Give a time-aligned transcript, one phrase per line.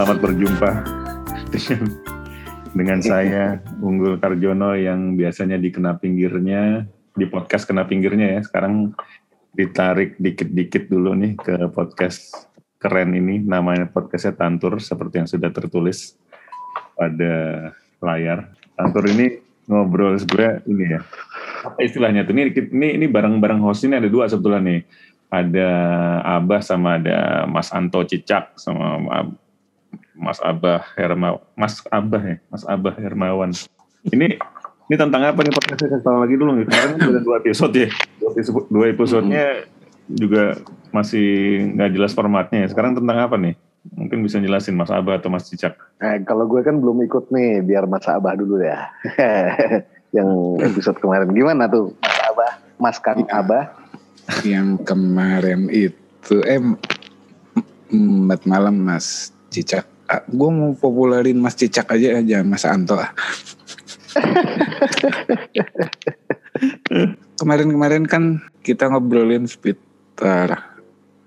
[0.00, 0.70] Selamat berjumpa
[1.52, 1.84] dengan,
[2.72, 8.40] dengan saya Unggul Karjono yang biasanya dikena pinggirnya di podcast kena pinggirnya ya.
[8.40, 8.96] Sekarang
[9.52, 12.48] ditarik dikit-dikit dulu nih ke podcast
[12.80, 13.44] keren ini.
[13.44, 16.16] Namanya podcastnya Tantur seperti yang sudah tertulis
[16.96, 17.68] pada
[18.00, 18.56] layar.
[18.80, 19.36] Tantur ini
[19.68, 21.00] ngobrol sebenarnya ini ya.
[21.60, 22.32] Apa istilahnya tuh?
[22.32, 24.80] Ini ini ini barang-barang host ini ada dua sebetulnya nih.
[25.28, 25.68] Ada
[26.40, 29.28] Abah sama ada Mas Anto Cicak sama
[30.20, 33.56] Mas Abah Herma Mas Abah ya, Mas Abah Hermawan.
[34.04, 34.36] Ini
[34.92, 35.96] ini tentang apa nih podcastnya?
[35.96, 36.64] Saya lagi dulu nih.
[36.68, 37.88] Kemarin kan ada dua episode ya.
[38.20, 39.44] Dua episode, dua episodenya
[40.12, 40.60] juga
[40.92, 41.26] masih
[41.72, 42.68] nggak jelas formatnya.
[42.68, 43.56] Sekarang tentang apa nih?
[43.96, 45.72] Mungkin bisa jelasin Mas Abah atau Mas Cicak.
[46.04, 48.92] Eh, kalau gue kan belum ikut nih, biar Mas Abah dulu ya.
[50.16, 50.30] Yang
[50.68, 53.40] episode kemarin gimana tuh Mas Abah, Mas Kang Ya.
[53.40, 53.64] Abah?
[54.46, 56.62] yang kemarin itu eh
[57.90, 59.82] empat malam Mas Cicak
[60.26, 62.98] gue mau popularin Mas Cicak aja aja Mas Anto.
[62.98, 63.14] Ah.
[67.40, 70.76] kemarin-kemarin kan kita ngobrolin seputar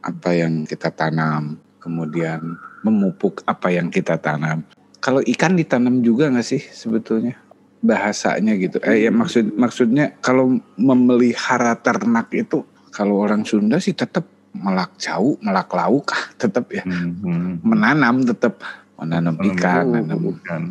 [0.03, 4.63] apa yang kita tanam kemudian memupuk apa yang kita tanam.
[5.03, 7.35] Kalau ikan ditanam juga nggak sih sebetulnya?
[7.83, 8.79] Bahasanya gitu.
[8.87, 12.63] Eh ya maksud maksudnya kalau memelihara ternak itu
[12.95, 14.23] kalau orang Sunda sih tetap
[14.53, 17.53] melak jauh, melak lauk, ah, tetap ya Hmm, hmm.
[17.61, 18.61] menanam tetap
[18.95, 20.61] menanam ikan, Menanam bukan.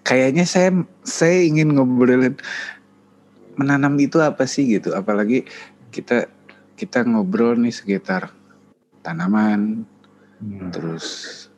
[0.00, 0.72] Kayaknya saya
[1.04, 2.34] saya ingin ngobrolin
[3.54, 5.44] menanam itu apa sih gitu, apalagi
[5.90, 6.26] kita
[6.74, 8.32] kita ngobrol nih sekitar
[9.00, 9.84] tanaman,
[10.38, 10.70] Hmm.
[10.70, 11.06] terus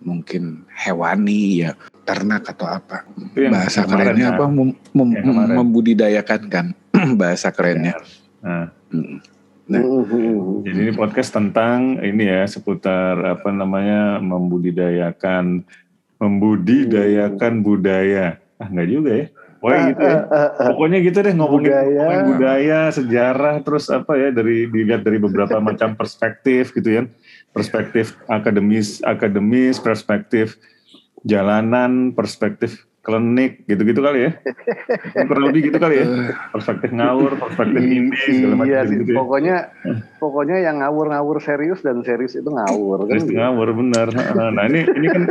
[0.00, 4.34] mungkin hewani ya ternak atau apa Itu yang bahasa kerennya ya.
[4.34, 5.54] apa mem- mem- kemarin.
[5.54, 6.66] membudidayakan kan
[7.20, 7.94] bahasa kerennya.
[8.40, 9.20] Nah, Mm.
[9.70, 9.82] Nah.
[9.86, 10.66] Mhm.
[10.66, 15.62] jadi ini podcast tentang ini ya seputar apa namanya membudidayakan
[16.18, 18.42] membudidayakan budaya.
[18.58, 19.26] Ah nggak juga ya.
[19.60, 20.18] Pokoknya gitu ya.
[20.56, 21.96] Pokoknya gitu deh ngomongin Budaya.
[22.00, 27.02] ngomongin budaya, sejarah, terus apa ya dari dilihat dari beberapa macam perspektif gitu ya.
[27.54, 30.58] Perspektif akademis, akademis, perspektif
[31.22, 34.30] jalanan, perspektif klinik gitu-gitu kali ya.
[35.24, 36.06] Kurang lebih gitu kali ya.
[36.52, 39.16] Perspektif ngawur, perspektif indie segala macam Iya gitu ya.
[39.16, 39.56] pokoknya
[40.20, 43.16] pokoknya yang ngawur-ngawur serius dan serius itu ngawur kan.
[43.16, 44.12] Terus ngawur benar.
[44.52, 45.22] Nah ini ini kan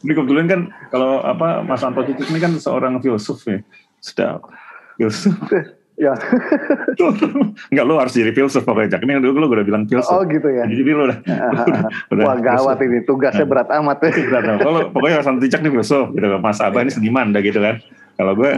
[0.00, 3.60] ini kebetulan kan kalau apa Mas Anto Cicik ini kan seorang filsuf ya.
[4.00, 4.40] Sudah
[4.96, 5.36] filsuf.
[6.02, 6.18] Ya.
[7.70, 8.98] Enggak lo harus jadi filsuf pokoknya.
[8.98, 9.06] Jak.
[9.06, 10.18] Ini dulu lo udah bilang Oh filsuf.
[10.26, 10.66] gitu ya.
[10.66, 11.18] Jadi lo udah.
[12.12, 12.90] udah Wah gawat filsuf.
[12.90, 14.10] ini tugasnya berat amat ya.
[14.28, 14.42] Berat.
[14.58, 16.26] Kalau pokoknya Mas Anto Cicak nih filsuf gitu.
[16.36, 17.78] Mas Abah ini seniman dah gitu kan.
[18.12, 18.50] Kalau gue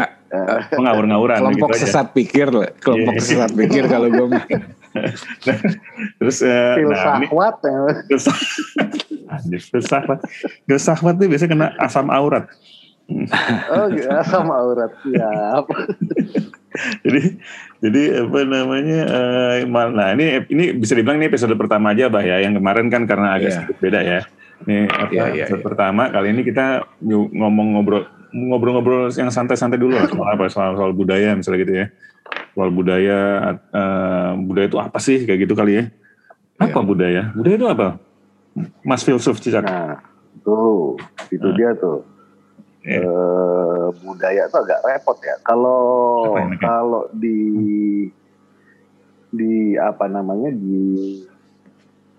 [0.72, 1.86] pengawur-ngawuran kelompok gitu aja.
[1.86, 3.22] sesat pikir lah kelompok Iya.
[3.22, 4.42] sesat pikir kalau gue mah
[6.16, 6.50] Terus eh,
[6.80, 7.78] nah, ini Filsafat ya.
[9.60, 10.18] filsafat.
[10.64, 12.46] Filsafat tuh biasanya kena asam aurat.
[13.06, 14.90] Oh gitu, sama aurat.
[15.00, 15.64] Siap.
[17.06, 17.22] jadi
[17.78, 22.18] jadi apa namanya eh, mal- nah ini ini bisa dibilang ini episode pertama aja bah
[22.18, 23.56] ya yang kemarin kan karena agak Iya.
[23.60, 24.20] sedikit beda ya
[24.64, 25.66] ini apa Iya, iya, episode iya.
[25.66, 26.82] pertama kali ini kita
[27.30, 28.02] ngomong ngobrol
[28.34, 31.86] ngobrol-ngobrol yang santai-santai dulu lah soal apa soal soal budaya misalnya gitu ya
[32.50, 33.18] soal budaya
[33.70, 35.84] eh, budaya itu apa sih kayak gitu kali ya
[36.56, 36.82] apa Iya.
[36.82, 37.88] budaya budaya itu apa
[38.82, 40.02] Mas filsuf Cicak Nah,
[40.42, 40.98] tuh,
[41.28, 41.54] itu Nah.
[41.54, 42.02] dia tuh.
[42.84, 43.00] Iya.
[43.00, 45.36] Eh, budaya tuh agak repot ya.
[45.40, 45.80] Kalau
[46.60, 47.40] kalau di
[49.34, 51.24] di apa namanya di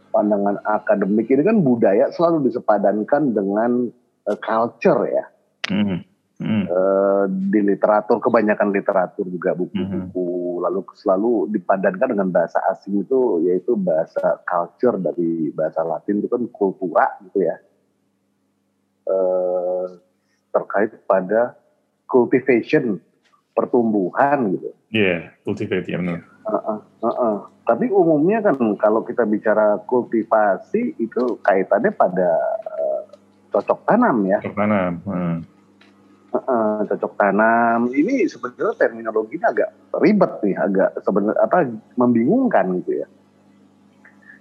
[0.09, 3.93] pandangan akademik ini kan budaya selalu disepadankan dengan
[4.25, 5.25] eh, culture ya.
[5.69, 6.01] Hmm.
[6.35, 13.79] Eh, di literatur kebanyakan literatur juga buku-buku lalu selalu dipadankan dengan bahasa asing itu yaitu
[13.79, 17.55] bahasa culture dari bahasa Latin itu kan kultura gitu ya
[19.05, 19.85] Eh,
[20.55, 21.59] terkait pada
[22.07, 23.03] cultivation
[23.51, 26.23] pertumbuhan gitu Iya, cultivate ya benar.
[26.23, 27.35] Heeh, heeh.
[27.67, 32.31] Tapi umumnya kan kalau kita bicara kultivasi itu kaitannya pada
[32.63, 33.01] eh,
[33.51, 34.39] cocok tanam ya.
[34.39, 34.91] Cocok tanam.
[35.03, 35.37] Hmm.
[36.31, 39.69] Heeh, cocok tanam ini sebenarnya terminologinya agak
[39.99, 41.57] ribet nih, agak sebenarnya apa
[41.99, 43.07] membingungkan gitu ya.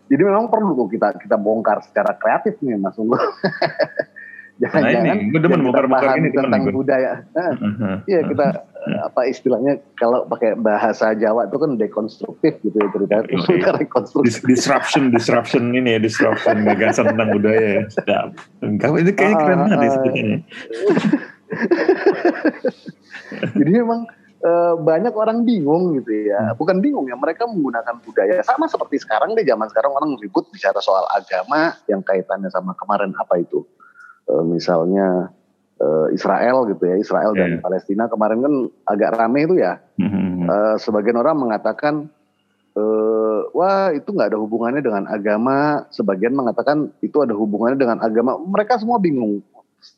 [0.05, 3.19] Jadi memang perlu tuh kita kita bongkar secara kreatif nih Mas Unggul.
[4.55, 6.73] Nah Jangan-jangan ini, demen kita pahami ini tentang gue.
[6.73, 7.13] budaya.
[7.29, 7.95] Nah, Mhm.
[8.07, 8.47] Iya kita
[8.85, 13.73] eh, apa istilahnya kalau pakai bahasa Jawa itu kan dekonstruktif gitu ya cerita Iya, iya.
[14.23, 18.27] Dis- disruption disruption ini ya disruption gagasan tentang budaya ya sedap
[18.63, 19.95] Kamu itu kayaknya keren Ah, banget ya ah.
[23.55, 24.01] Jadi memang
[24.41, 26.39] eh, banyak orang bingung gitu ya.
[26.45, 26.55] Hmm.
[26.55, 30.79] Bukan bingung ya, mereka menggunakan budaya sama seperti sekarang deh zaman sekarang orang ribut bicara
[30.79, 33.69] soal agama yang kaitannya sama kemarin apa itu uh,
[34.45, 35.31] misalnya
[35.81, 37.63] uh, Israel gitu ya, Israel dan Iya.
[37.63, 38.55] Palestina kemarin kan
[38.89, 39.81] agak rame itu ya.
[40.01, 40.45] Hmm.
[40.45, 42.09] Eh, sebagian orang mengatakan
[42.77, 45.89] eh, wah itu nggak ada hubungannya dengan agama.
[45.89, 48.37] Sebagian mengatakan itu ada hubungannya dengan agama.
[48.39, 49.41] Mereka semua bingung.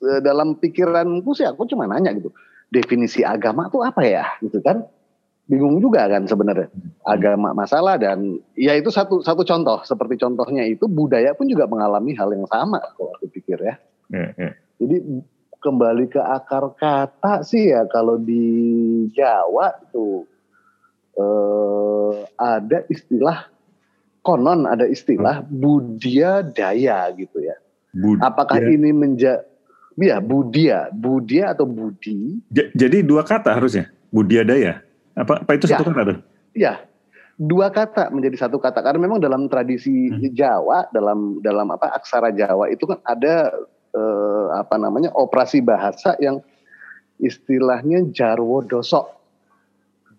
[0.03, 2.31] Eh, dalam pikiranku sih aku cuma nanya gitu.
[2.71, 4.83] Definisi agama tuh apa ya gitu kan?
[5.47, 6.67] Bingung juga kan sebenarnya.
[7.07, 9.79] Agama masalah dan ya itu satu satu contoh.
[9.87, 13.79] Seperti contohnya itu budaya pun juga mengalami hal yang sama kalau aku pikir ya.
[14.09, 14.51] Ya, ya.
[14.77, 14.97] Jadi
[15.57, 18.45] kembali ke akar kata sih ya kalau di
[19.11, 20.23] Jawa itu
[21.15, 23.49] eh, ada istilah
[24.21, 27.57] konon ada istilah budia daya gitu ya.
[27.97, 28.69] Bud- Apakah ya.
[28.69, 29.41] ini menja
[29.97, 32.37] ya budia, budia atau budi?
[32.53, 34.85] Ja- jadi dua kata harusnya budiadaya.
[35.17, 35.81] Apa apa itu Ya.
[35.81, 36.19] satu kata tuh?
[36.53, 36.85] Ya,
[37.35, 40.21] dua kata menjadi satu kata karena memang dalam tradisi Hmm.
[40.31, 43.57] Jawa dalam dalam apa aksara Jawa itu kan ada
[43.97, 46.45] eh, apa namanya operasi bahasa yang
[47.17, 49.09] istilahnya jarwo doso.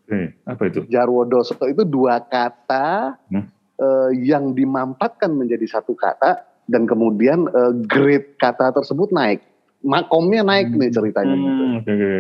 [0.07, 0.81] Oke, apa itu?
[0.89, 3.45] Jarwo doso itu dua kata Hmm.
[3.77, 9.45] eh, yang dimampatkan menjadi satu kata dan kemudian eh, grade kata tersebut naik.
[9.85, 11.37] Makomnya naik nih ceritanya.
[11.37, 11.63] gitu.
[11.63, 12.13] Hmm, oke, oke.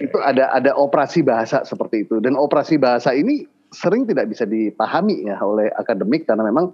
[0.00, 5.28] Itu ada ada operasi bahasa seperti itu dan operasi bahasa ini sering tidak bisa dipahami
[5.28, 6.72] ya oleh akademik karena memang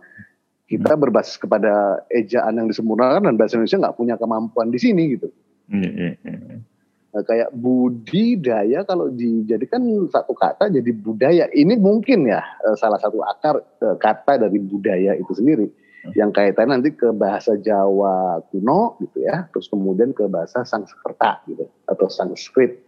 [0.66, 5.30] kita berbasis kepada ejaan yang disempurnakan dan bahasa Indonesia nggak punya kemampuan di sini gitu.
[5.70, 6.58] Iya, iya, iya.
[7.16, 9.80] Nah, kayak budidaya kalau dijadikan
[10.12, 11.44] satu kata jadi budaya.
[11.48, 15.66] Ini mungkin ya eh, salah satu akar eh, kata dari budaya itu sendiri
[16.14, 21.66] yang kaitan nanti ke bahasa Jawa kuno gitu ya, terus kemudian ke bahasa Sanskerta gitu
[21.88, 22.78] atau Sanskrit.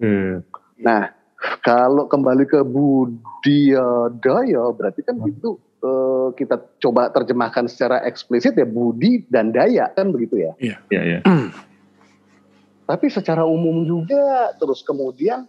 [0.00, 0.40] Eh,
[0.80, 1.12] Nah,
[1.60, 9.24] kalau kembali ke budidaya berarti kan itu eh, kita coba terjemahkan secara eksplisit ya budi
[9.26, 10.52] dan daya kan begitu ya.
[10.56, 11.18] Iya, iya.
[12.90, 15.46] Tapi secara umum juga terus kemudian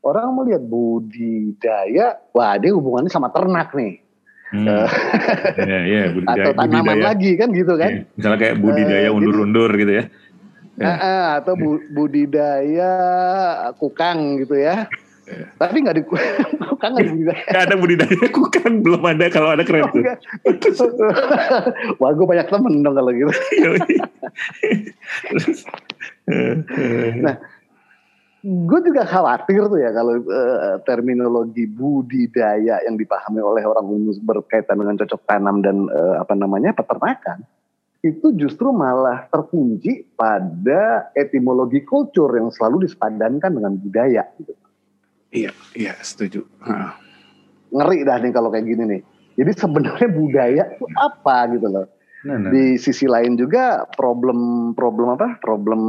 [0.00, 4.02] orang melihat budidaya, wah dia hubungannya sama ternak nih
[4.46, 4.62] Hmm.
[5.58, 6.38] Iya, iya, budidaya.
[6.38, 7.02] atau tanaman budidaya.
[7.02, 7.90] lagi kan gitu kan.
[7.90, 10.04] Iya, Misalnya kayak budidaya Eh, undur-undur gitu ya.
[10.78, 10.86] Ya.
[10.86, 12.90] Ah, ah, atau bu- budidaya
[13.74, 14.86] kukang gitu ya.
[15.58, 16.04] Tapi nggak di
[16.70, 17.44] kukang nggak budidaya.
[17.50, 20.02] Gak ada budidaya kukang belum ada kalau ada keren tuh.
[22.00, 23.32] Wah gue banyak temen dong kalau gitu.
[25.34, 25.60] Terus,
[26.30, 27.34] eh, eh, Nah,
[28.46, 34.78] gue juga khawatir tuh ya kalau eh, terminologi budidaya yang dipahami oleh orang umum berkaitan
[34.78, 37.42] dengan cocok tanam dan eh, apa namanya peternakan
[38.06, 44.22] itu justru malah terkunci pada etimologi kultur yang selalu disepadankan dengan budaya.
[44.38, 44.65] Gitu.
[45.36, 46.48] Iya, iya setuju.
[46.64, 46.90] Heeh.
[47.76, 49.00] Ngeri dah nih kalau kayak gini nih.
[49.36, 51.86] Jadi sebenarnya budaya itu apa gitu loh.
[52.24, 52.48] nah, nah.
[52.48, 55.36] Di sisi lain juga problem problem apa?
[55.44, 55.82] Problem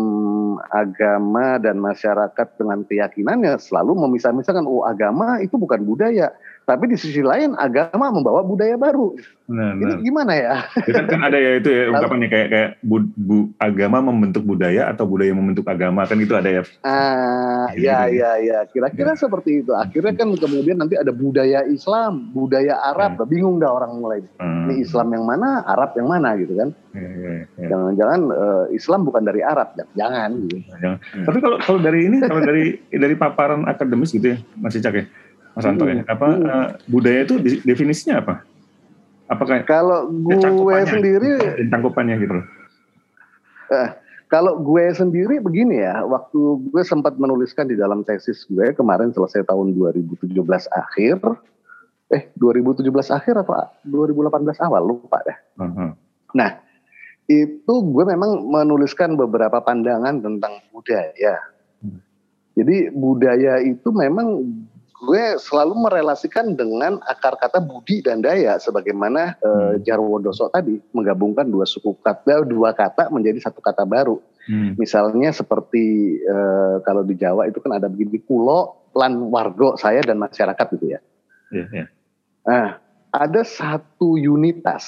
[0.67, 6.35] agama dan masyarakat dengan keyakinannya selalu memisah-misahkan oh agama itu bukan budaya.
[6.67, 9.15] Tapi di sisi lain agama membawa budaya baru.
[9.47, 10.67] Nah, Ini gimana ya?
[10.83, 14.91] Ya kan, kan ada ya itu ya ungkapannya kayak kayak bu, bu- agama membentuk budaya
[14.91, 16.67] atau budaya membentuk agama kan itu ada ya.
[16.83, 19.71] Ah, ya ya ya, kira-kira seperti itu.
[19.71, 24.19] Akhirnya kan kemudian nanti ada budaya Islam, budaya Arab, bingung dah orang mulai.
[24.35, 24.67] Hmm.
[24.67, 26.75] Ini Islam yang mana, Arab yang mana gitu kan?
[26.91, 27.31] Ya, ya,
[27.63, 27.67] ya.
[27.71, 30.67] Jangan-jangan eh, Islam bukan dari Arab, jangan gitu.
[30.83, 30.99] Jangan.
[31.23, 35.05] Tapi kalau kalau dari ini kalau dari dari paparan akademis gitu ya Mas Icak ya
[35.57, 36.05] Mas Anto ya Hmm.
[36.07, 36.45] apa Hmm.
[36.45, 37.35] eh, budaya itu
[37.65, 38.33] definisinya apa?
[39.27, 40.87] Apakah Kalau gue cangkupannya.
[40.87, 41.29] sendiri
[41.67, 42.45] cangkupannya gitu loh?
[44.27, 49.47] Kalau gue sendiri begini ya, waktu gue sempat menuliskan di dalam tesis gue kemarin selesai
[49.47, 50.35] tahun 2017
[50.67, 51.17] akhir,
[52.11, 55.37] eh 2017 akhir apa 2018 awal lupa deh.
[55.63, 55.95] Aha.
[56.35, 56.51] Nah
[57.27, 61.39] itu gue memang menuliskan beberapa pandangan tentang budaya.
[61.79, 61.99] Hmm.
[62.55, 64.43] Jadi budaya itu memang
[64.97, 69.83] gue selalu merelasikan dengan akar kata budi dan daya, sebagaimana eh, Hmm.
[69.85, 74.17] Jarwo Doso tadi menggabungkan dua suku kata, dua kata menjadi satu kata baru.
[74.49, 74.73] Hmm.
[74.79, 80.17] Misalnya seperti eh, kalau di Jawa itu kan ada begini kulo, lan wargo saya dan
[80.17, 80.99] masyarakat gitu ya.
[81.53, 81.85] Iya, iya.
[82.47, 82.67] Nah,
[83.13, 84.87] ada satu unitas,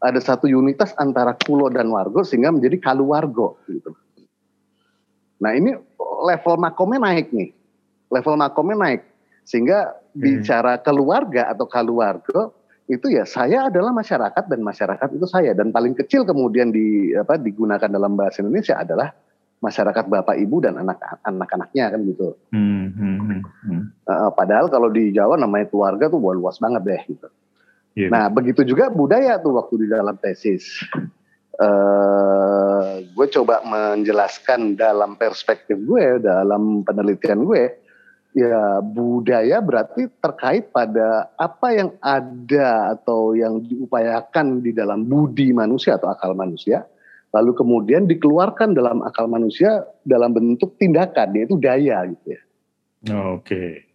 [0.00, 3.92] ada satu unitas antara kulo dan wargo sehingga menjadi kaluwargo gitu.
[5.40, 5.72] Nah ini
[6.20, 7.48] level makomnya naik nih,
[8.10, 9.02] level makomnya naik
[9.46, 12.54] sehingga bicara keluarga atau kaluwargo
[12.90, 17.38] itu ya saya adalah masyarakat dan masyarakat itu saya dan paling kecil kemudian di apa
[17.38, 19.14] digunakan dalam bahasa Indonesia adalah
[19.62, 22.34] masyarakat bapak ibu dan anak anak-anaknya kan gitu.
[22.50, 23.82] Hmm, hmm, hmm, hmm.
[24.08, 27.28] Uh, padahal kalau di Jawa namanya keluarga tuh wah, luas banget deh gitu.
[27.94, 28.08] Iya.
[28.08, 30.82] Nah begitu juga budaya tuh waktu di dalam tesis.
[31.60, 37.76] eh gue coba menjelaskan dalam perspektif gue, dalam penelitian gue,
[38.30, 45.98] ya budaya berarti terkait pada apa yang ada atau yang diupayakan di dalam budi manusia
[45.98, 46.86] atau akal manusia,
[47.34, 52.40] lalu kemudian dikeluarkan dalam akal manusia dalam bentuk tindakan, yaitu daya gitu ya.
[53.34, 53.86] Oke.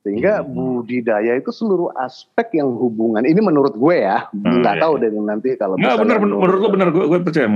[0.00, 0.80] Sehingga Hmm.
[0.80, 3.20] budidaya itu seluruh aspek yang hubungan.
[3.20, 4.82] Ini menurut gue ya, Hmm, nggak iya.
[4.82, 7.48] tahu deh nanti kalau Enggak benar menurut lu benar gue gue percaya.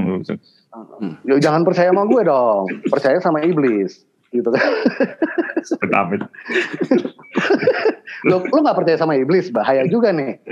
[1.25, 4.63] Ya, jangan percaya sama gue dong, percaya sama iblis, gitu kan.
[5.95, 6.23] Amit.
[8.27, 10.43] Lo lo nggak percaya sama iblis, bahaya juga nih.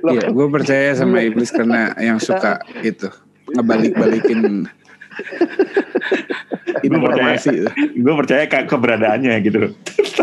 [0.00, 3.06] Iya, kan- gue percaya sama iblis karena yang suka itu
[3.52, 4.64] ngebalik-balikin
[6.86, 7.66] informasi.
[7.96, 9.60] Gue percaya ke keberadaannya gitu.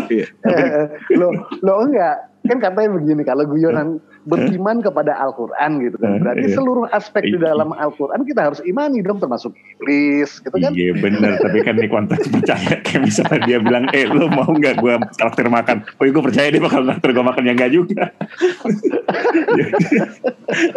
[0.08, 0.26] Iya.
[0.48, 1.28] eh, lo
[1.60, 2.16] lo enggak
[2.48, 4.00] kan katanya begini kalau guyonan
[4.30, 6.56] beriman kepada Al-Quran gitu kan Eh, berarti iya.
[6.56, 11.36] seluruh aspek di dalam Al-Quran kita harus imani dong termasuk iblis gitu kan Iya benar,
[11.40, 15.46] tapi kan di konteks percaya kayak misalnya dia bilang, eh lu mau nggak gue traktir
[15.48, 15.84] makan?
[16.00, 18.04] Oh gue percaya dia bakal traktir gue makan, ya enggak juga.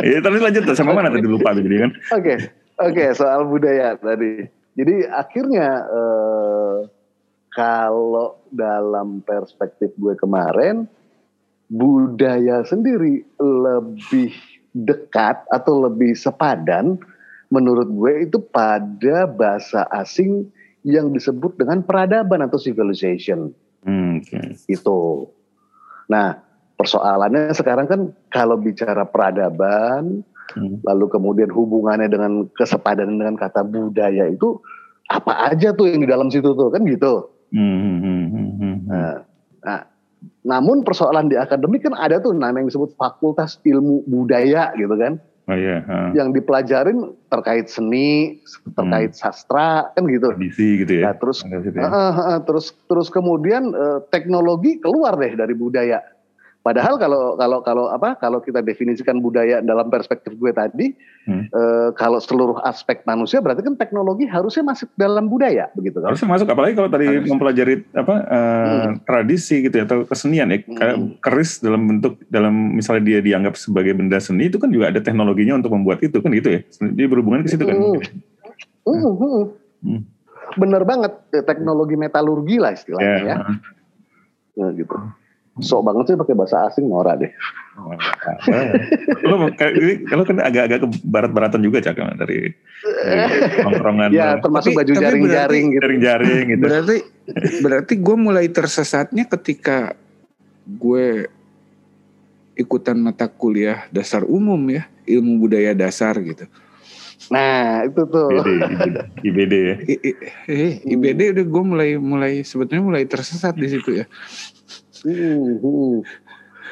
[0.03, 1.91] Iya tapi lanjut tuh, sama mana tadi lupa jadi kan?
[2.19, 2.35] Oke,
[2.75, 4.45] oke soal budaya tadi.
[4.75, 6.77] Jadi akhirnya eh,
[7.51, 10.87] kalau dalam perspektif gue kemarin,
[11.71, 14.35] budaya sendiri lebih
[14.75, 16.99] dekat atau lebih sepadan
[17.47, 20.51] menurut gue itu pada bahasa asing
[20.83, 24.61] yang disebut dengan peradaban atau civilization Hmm, oke.
[24.69, 24.99] itu.
[26.05, 26.37] Nah,
[26.77, 30.83] persoalannya sekarang kan kalau bicara peradaban, Hmm.
[30.83, 34.59] lalu kemudian hubungannya dengan kesepadanan dengan kata budaya itu
[35.07, 37.31] apa aja tuh yang di dalam situ tuh kan gitu.
[37.55, 38.75] Hmm, hmm, hmm, hmm, hmm.
[38.85, 39.15] Nah,
[39.63, 39.79] nah,
[40.41, 45.21] namun persoalan di akademik kan ada tuh nama yang disebut Fakultas Ilmu Budaya gitu kan,
[45.49, 46.13] Oh iya, ha.
[46.13, 48.39] yang dipelajarin terkait seni,
[48.77, 50.31] terkait sastra kan gitu.
[50.31, 51.11] tradisi gitu ya.
[51.11, 51.81] Nah, terus ya.
[51.81, 55.97] Heeh, heeh, terus terus kemudian eh, teknologi keluar deh dari budaya.
[56.61, 60.93] Padahal kalau kalau kalau apa kalau kita definisikan budaya dalam perspektif gue tadi,
[61.25, 61.49] Hmm.
[61.49, 66.13] eh, kalau seluruh aspek manusia berarti kan teknologi harusnya masuk dalam budaya begitu kan?
[66.13, 67.29] Harusnya masuk apalagi kalau tadi Harus.
[67.29, 71.17] mempelajari apa eh, tradisi gitu ya atau kesenian ya kayak Hmm.
[71.17, 75.57] keris dalam bentuk dalam misalnya dia dianggap sebagai benda seni itu kan juga ada teknologinya
[75.57, 76.59] untuk membuat itu kan gitu ya.
[76.93, 77.73] Dia berhubungan ke situ kan.
[77.73, 77.97] Hmm.
[78.85, 79.43] Hmm, hmm.
[79.81, 80.01] Hmm.
[80.57, 83.33] Bener banget teknologi metalurgi lah istilahnya Ya.
[83.33, 83.37] ya,
[84.51, 84.93] Nah, gitu.
[85.59, 87.27] Sok banget sih pakai bahasa asing Nora deh.
[89.27, 92.55] Lo kayak ini kalau kan agak-agak ke barat-baratan juga cak dari,
[92.87, 93.27] dari
[93.67, 94.47] nongkrongan Ya lo.
[94.47, 95.79] termasuk Tapi- baju jaring-jaring gitu.
[95.83, 96.63] jaring-jaring gitu.
[96.63, 96.97] Berarti
[97.59, 99.91] berarti gue mulai tersesatnya ketika
[100.63, 101.27] gue
[102.55, 106.47] ikutan mata kuliah dasar umum ya, ilmu budaya dasar gitu.
[107.27, 108.27] Nah itu tuh.
[108.39, 109.75] IBD, IBD ya.
[109.83, 114.05] I- i- eh, IBD udah gue mulai mulai sebetulnya mulai tersesat di situ ya.
[115.01, 115.93] Hmm, hmm.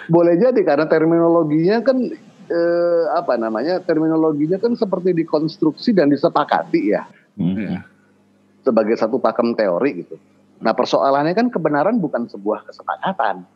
[0.10, 1.98] Boleh jadi karena terminologinya kan
[2.50, 7.04] eh, apa namanya terminologinya kan seperti dikonstruksi dan disepakati ya
[7.40, 7.80] Hmm.
[8.68, 10.20] Sebagai satu pakem teori gitu.
[10.60, 13.48] Nah persoalannya kan kebenaran bukan sebuah kesepakatan.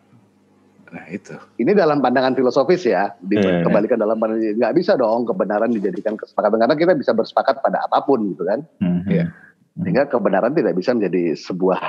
[0.87, 1.35] Nah itu.
[1.59, 3.59] Ini dalam pandangan filosofis ya, Iya.
[3.59, 8.07] dikembalikan dalam pandangan nggak bisa dong kebenaran dijadikan kesepakatan karena kita bisa bersepakat pada apa
[8.07, 8.63] pun gitu kan.
[8.79, 9.03] Hmm.
[9.03, 9.35] Iya.
[9.83, 11.81] Sehingga kebenaran tidak bisa menjadi sebuah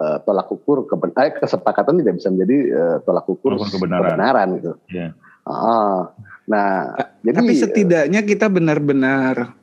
[0.00, 4.48] eh, tolak ukur keben eh, kesepakatan tidak bisa menjadi eh, tolak ukur Ukur kebenaran.
[4.56, 4.72] gitu.
[4.88, 5.12] Iya.
[5.44, 6.12] Ah,
[6.44, 9.56] nah, jadi Tapi setidaknya kita benar-benar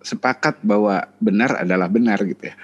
[0.00, 2.56] sepakat bahwa benar adalah benar gitu ya.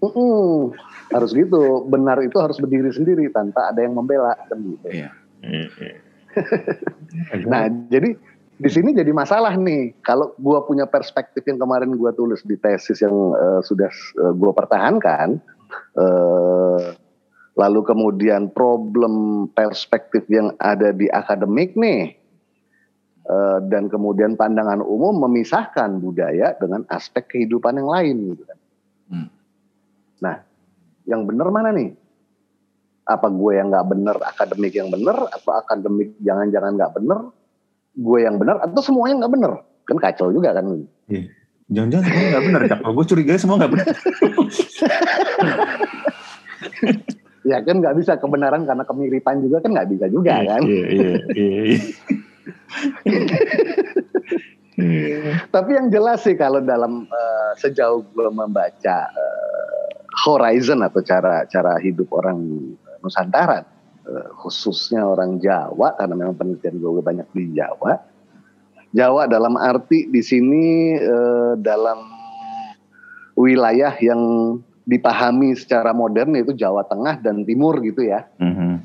[0.00, 0.72] mm-mm,
[1.12, 1.84] harus gitu.
[1.86, 4.86] Benar itu harus berdiri sendiri tanpa ada yang membela kan gitu.
[4.88, 5.10] Iya.
[5.40, 7.44] Iya, iya.
[7.48, 8.14] Nah, jadi
[8.60, 9.96] di sini jadi masalah nih.
[10.04, 14.52] Kalau gua punya perspektif yang kemarin gua tulis di tesis yang eh, sudah eh, gua
[14.52, 15.40] pertahankan,
[15.98, 16.82] eh,
[17.58, 22.14] lalu kemudian problem perspektif yang ada di akademik nih,
[23.26, 28.16] eh, dan kemudian pandangan umum memisahkan budaya dengan aspek kehidupan yang lain.
[28.34, 28.58] Gitu kan.
[29.10, 29.28] Hmm.
[30.22, 30.36] Nah,
[31.08, 31.96] yang benar mana nih?
[33.08, 37.18] Apa gue yang nggak benar, akademik yang benar, atau akademik jangan-jangan nggak benar,
[37.98, 39.52] gue yang benar, atau semuanya nggak benar?
[39.82, 40.86] Kan kacau juga kan.
[41.70, 42.80] Jangan-jangan semua nggak benar cak.
[42.82, 43.86] Gue curiga semua nggak benar.
[47.40, 50.60] Ya kan nggak bisa kebenaran karena kemiripan juga kan nggak bisa juga kan.
[50.66, 51.62] Iya, iya, iya.
[51.64, 51.78] iya.
[54.80, 55.44] Iya.
[55.52, 59.88] Tapi yang jelas sih kalau dalam eh, sejauh gue membaca eh,
[60.24, 62.40] horizon atau cara cara hidup orang
[63.04, 63.60] Nusantara,
[64.08, 67.92] eh, khususnya orang Jawa karena memang penelitian gue banyak di Jawa,
[68.90, 71.98] Jawa dalam arti di sini eh, dalam
[73.38, 74.20] wilayah yang
[74.82, 78.26] dipahami secara modern yaitu Jawa Tengah dan Timur gitu ya.
[78.42, 78.82] Mhm.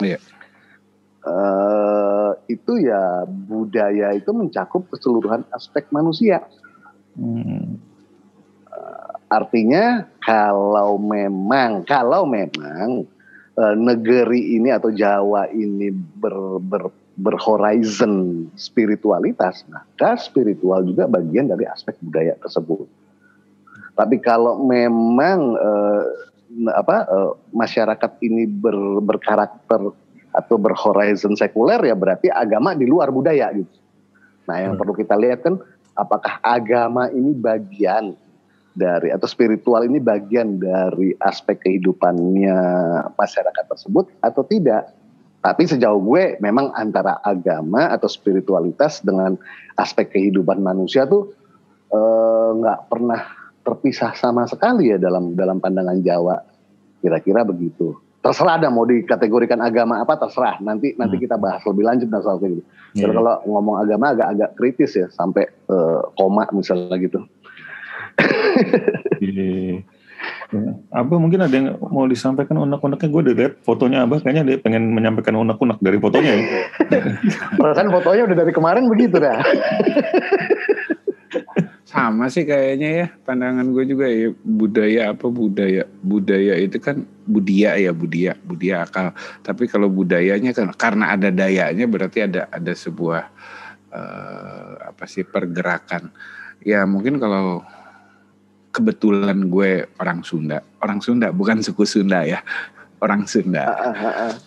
[1.25, 6.45] Eh, itu ya budaya itu mencakup keseluruhan aspek manusia.
[7.17, 7.81] Hmm.
[9.25, 13.09] Artinya kalau memang kalau memang
[13.57, 21.63] eh, negeri ini atau Jawa ini ber, ber, berhorizon spiritualitas, maka spiritual juga bagian dari
[21.63, 22.87] aspek budaya tersebut.
[23.95, 26.03] Tapi kalau memang eh,
[26.75, 29.95] apa eh, masyarakat ini ber, berkarakter
[30.35, 33.79] atau berhorizon sekuler ya berarti agama di luar budaya gitu.
[34.51, 34.81] Nah yang Hmm.
[34.83, 35.55] perlu kita lihat kan
[35.95, 38.19] apakah agama ini bagian
[38.75, 42.59] dari atau spiritual ini bagian dari aspek kehidupannya
[43.15, 44.91] masyarakat tersebut atau tidak.
[45.45, 49.37] Tapi sejauh gue memang antara agama atau spiritualitas dengan
[49.77, 51.29] aspek kehidupan manusia tuh
[51.93, 53.21] eh, nggak pernah
[53.61, 56.41] terpisah sama sekali ya dalam dalam pandangan Jawa.
[56.97, 57.93] Kira-kira begitu.
[58.25, 60.57] Terserah ada mau dikategorikan agama apa terserah.
[60.65, 61.23] Nanti nanti Hmm.
[61.29, 62.65] kita bahas lebih lanjut dan soal kayak gitu.
[62.65, 63.01] Iya.
[63.05, 67.21] Karena kalau ngomong agama agak-agak kritis ya sampai eh, koma misalnya gitu.
[69.21, 69.85] Iya.
[70.53, 70.77] Ya.
[70.93, 74.93] Abah mungkin ada yang mau disampaikan unek-uneknya gue udah lihat fotonya Abah kayaknya dia pengen
[74.93, 76.43] menyampaikan unek-unek dari fotonya ya.
[77.57, 79.41] Perasaan fotonya udah dari kemarin begitu dah.
[81.89, 87.79] Sama sih kayaknya ya pandangan gue juga ya budaya apa budaya budaya itu kan budia
[87.81, 89.17] ya budia budia akal.
[89.41, 93.23] Tapi kalau budayanya kan karena ada dayanya berarti ada ada sebuah
[93.89, 96.13] eh, apa sih pergerakan.
[96.61, 97.65] Ya mungkin kalau
[98.75, 102.43] kebetulan gue orang Sunda, orang Sunda bukan suku Sunda ya,
[102.99, 103.71] orang Sunda.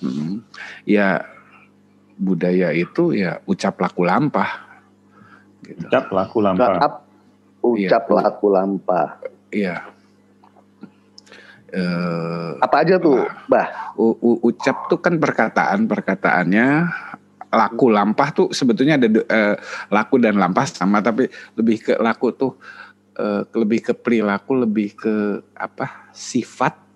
[0.05, 0.44] Hmm.
[0.85, 1.24] Ya
[2.20, 4.68] budaya itu ya ucap laku lampah.
[5.64, 5.88] Gitu.
[5.88, 6.68] Ucap laku lampah.
[6.76, 6.94] Maaf,
[7.64, 8.14] ucap Iya.
[8.20, 9.09] laku lampah.
[9.48, 9.76] Iya.
[11.68, 13.92] Eh, Apa aja tuh, Bah?
[14.00, 16.66] u- u- ucap tuh kan perkataan perkataannya
[17.48, 19.57] laku lampah tuh sebetulnya ada du- eh,
[19.88, 22.57] laku dan lampah sama tapi lebih ke laku tuh
[23.18, 25.14] eh, lebih ke perilaku lebih ke
[25.59, 26.88] apa sifat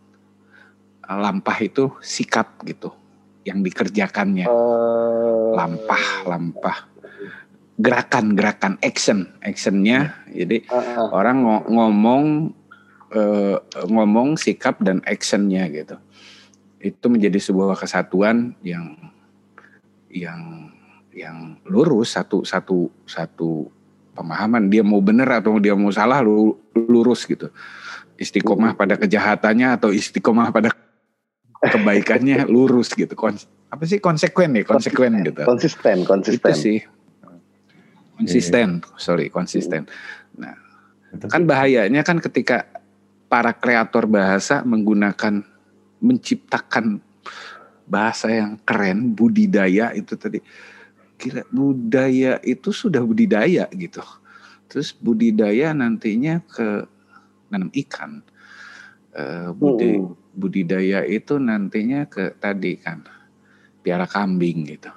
[1.03, 2.89] Eh, lampah itu sikap gitu
[3.43, 4.47] yang dikerjakannya.
[4.47, 6.79] Eh, lampah lampah.
[7.77, 9.29] Gerakan gerakan action.
[9.43, 11.09] Actionnya jadi ah, ah.
[11.11, 12.25] orang ngo- ngomong
[13.13, 13.57] eh,
[13.91, 15.99] ngomong sikap dan actionnya gitu.
[16.79, 18.95] Itu menjadi sebuah kesatuan yang
[20.07, 20.71] yang
[21.13, 23.69] yang lurus satu satu satu
[24.13, 24.69] pemahaman.
[24.69, 27.49] Dia mau benar atau dia mau salah lu- lurus gitu.
[28.17, 30.71] Istiqomah pada kejahatannya atau istiqomah pada
[31.63, 33.13] kebaikannya lurus gitu.
[33.17, 33.41] Kon-
[33.73, 33.99] apa sih?
[33.99, 34.63] Konsekuen ya?
[34.69, 35.43] Konsekuen gitu.
[35.49, 36.55] Konsisten, itu konsisten.
[36.55, 36.79] sih.
[38.21, 38.69] Konsisten.
[39.01, 39.89] Sorry konsisten.
[41.13, 42.69] Itu kan bahayanya kan ketika
[43.33, 45.41] para kreator bahasa menggunakan
[46.05, 47.01] menciptakan
[47.89, 50.41] bahasa yang keren budidaya itu tadi
[51.23, 54.03] kira budaya itu sudah budidaya gitu
[54.67, 56.83] terus budidaya nantinya ke
[57.47, 58.27] nanam ikan
[59.13, 60.17] Eh, budi- Hmm.
[60.33, 63.05] budidaya itu nantinya ke tadi kan
[63.85, 64.89] piara kambing gitu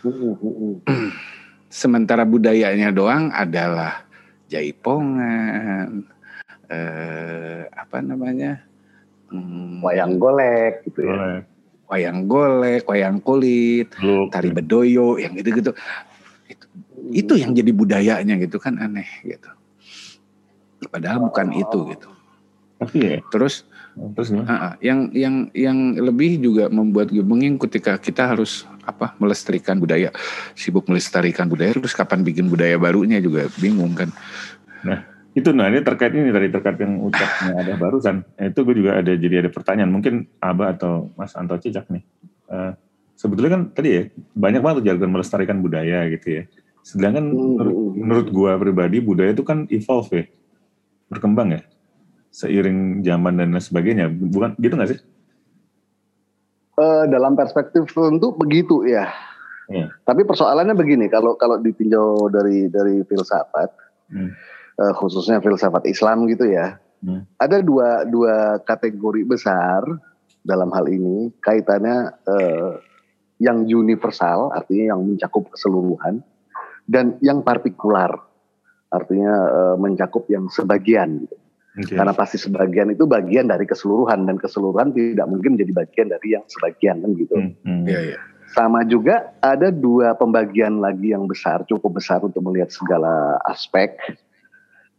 [0.00, 0.80] Hmm,
[1.68, 4.00] sementara budayanya doang adalah
[4.48, 6.08] jaipongan
[6.72, 8.64] eh, apa namanya
[9.28, 11.12] Hmm, Wayang golek gitu ya.
[11.12, 11.38] boleh.
[11.86, 13.90] Wayang golek wayang kulit
[14.30, 15.72] tari bedoyo yang gitu-gitu.
[16.46, 16.66] Itu,
[17.10, 19.50] itu yang jadi budayanya gitu kan aneh gitu.
[20.90, 22.08] Padahal bukan itu gitu.
[22.92, 23.64] Ya, terus
[24.12, 27.24] terus ah, yang yang yang lebih juga membuat gue
[27.64, 30.12] ketika kita harus apa melestarikan budaya.
[30.52, 34.12] Sibuk melestarikan budaya terus kapan bikin budaya barunya juga bingung kan
[35.36, 38.24] Itu nah ini terkait ini tadi terkait yang ucapnya ada barusan.
[38.40, 39.92] Itu gue juga ada jadi ada pertanyaan.
[39.92, 42.00] Mungkin Aba atau Mas Anto Cicak nih.
[42.48, 42.72] Eh,
[43.20, 46.42] sebetulnya kan tadi ya banyak banget jargon melestarikan budaya gitu ya.
[46.80, 48.00] Sedangkan Hmm, menurut, hmm, hmm.
[48.00, 50.24] menurut gue pribadi budaya itu kan evolve ya,
[51.12, 51.60] berkembang ya,
[52.32, 54.06] seiring zaman dan lain sebagainya.
[54.08, 55.00] Bukan gitu nggak sih?
[56.76, 59.12] Eh, dalam perspektif tertentu begitu ya.
[59.66, 59.90] Iya.
[60.06, 64.30] Tapi persoalannya begini, kalau kalau ditinjau dari dari filsafat, Hmm.
[64.76, 67.28] Eh, khususnya filsafat Islam gitu ya, Hmm.
[67.36, 69.84] ada dua dua kategori besar
[70.40, 72.72] dalam hal ini kaitannya eh,
[73.36, 76.24] yang universal, artinya yang mencakup keseluruhan,
[76.88, 78.16] dan yang partikular,
[78.88, 81.28] artinya eh, mencakup yang sebagian.
[81.28, 81.36] Gitu.
[81.76, 81.92] Oke.
[81.92, 86.44] Karena pasti sebagian itu bagian dari keseluruhan dan keseluruhan tidak mungkin menjadi bagian dari yang
[86.48, 87.36] sebagian kan gitu.
[87.36, 87.84] Hmm, hmm.
[87.84, 88.18] Iya, iya.
[88.56, 94.00] Sama juga ada dua pembagian lagi yang besar, cukup besar untuk melihat segala aspek.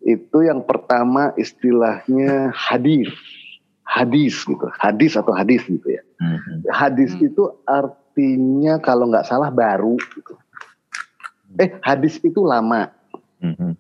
[0.08, 3.12] Itu yang pertama istilahnya hadis.
[3.84, 6.04] Hadis gitu, hadis atau hadis gitu ya.
[6.20, 6.64] Hmm.
[6.72, 7.28] Hadis Hmm.
[7.28, 10.00] itu artinya kalau nggak salah baru.
[10.16, 10.34] Gitu.
[11.60, 12.92] Eh hadis itu lama.
[13.44, 13.76] Hmm.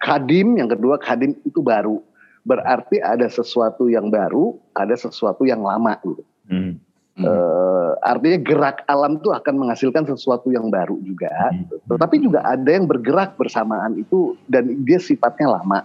[0.00, 2.00] Kadim yang kedua kadim itu baru.
[2.46, 6.24] Berarti ada sesuatu yang baru, ada sesuatu yang lama gitu.
[6.46, 6.80] Hmm.
[7.16, 11.32] Eh, artinya gerak alam itu akan menghasilkan sesuatu yang baru juga.
[11.48, 11.64] Hmm.
[11.88, 15.80] Tetapi juga ada yang bergerak bersamaan itu dan dia sifatnya lama.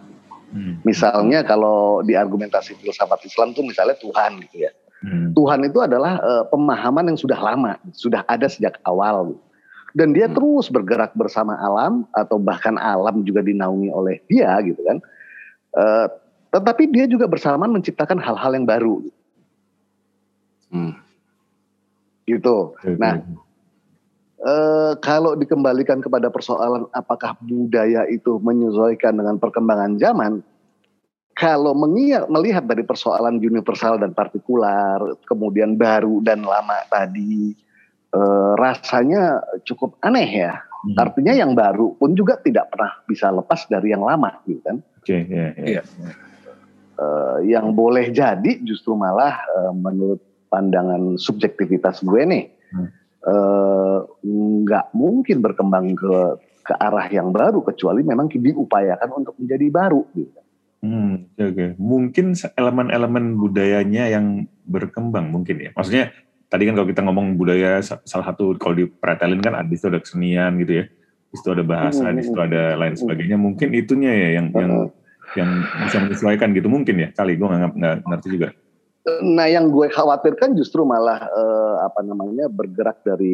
[0.52, 0.84] Hmm.
[0.84, 4.72] Misalnya kalau di argumentasi filsafat Islam tuh misalnya Tuhan gitu ya.
[5.08, 5.32] Hmm.
[5.32, 9.32] Tuhan itu adalah eh, pemahaman yang sudah lama, sudah ada sejak awal.
[9.96, 10.36] Dan dia Hmm.
[10.36, 15.00] terus bergerak bersama alam atau bahkan alam juga dinaungi oleh dia gitu kan.
[15.80, 16.08] Eh,
[16.52, 19.00] tetapi dia juga bersamaan menciptakan hal-hal yang baru
[20.72, 20.96] Hmm.
[22.25, 22.77] Gitu.
[22.97, 23.21] Nah,
[24.41, 30.41] Eh, kalau dikembalikan kepada persoalan apakah budaya itu menyesuaikan dengan perkembangan zaman,
[31.38, 34.97] kalau mengia- melihat dari persoalan universal dan partikular,
[35.29, 37.53] kemudian baru dan lama tadi,
[38.10, 40.57] eh, rasanya cukup aneh ya.
[40.89, 40.97] Hmm.
[40.97, 44.81] Artinya yang baru pun juga tidak pernah bisa lepas dari yang lama, gitu kan?
[45.05, 45.65] Oke, ya, ya.
[45.77, 45.81] Iya.
[46.97, 52.88] Eh, yang boleh jadi justru malah eh, menurut pandangan subjektivitas gue nih Hmm.
[53.22, 56.16] eh, nggak mungkin berkembang ke
[56.62, 60.40] ke arah yang baru kecuali memang diupayakan untuk menjadi baru gitu.
[60.82, 61.66] Hmm, oke, oke.
[61.78, 65.70] Mungkin elemen-elemen budayanya yang berkembang mungkin ya.
[65.78, 66.10] Maksudnya
[66.50, 70.02] tadi kan kalau kita ngomong budaya sa- salah satu kalau dipretelin kan di situ ada
[70.02, 70.86] kesenian gitu ya.
[71.32, 73.38] Di situ ada bahasa, Hmm, di situ ada lain sebagainya.
[73.38, 74.72] Mungkin itunya ya yang yang
[75.38, 75.50] yang
[75.86, 77.10] bisa menyesuaikan gitu mungkin ya.
[77.14, 78.48] Kali gue nggak ngerti juga.
[79.02, 83.34] Nah, yang gue khawatirkan justru malah eh, apa namanya bergerak dari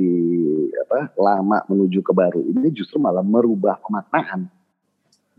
[0.87, 4.47] apa lama menuju ke baru ini justru malah merubah pemaknaan.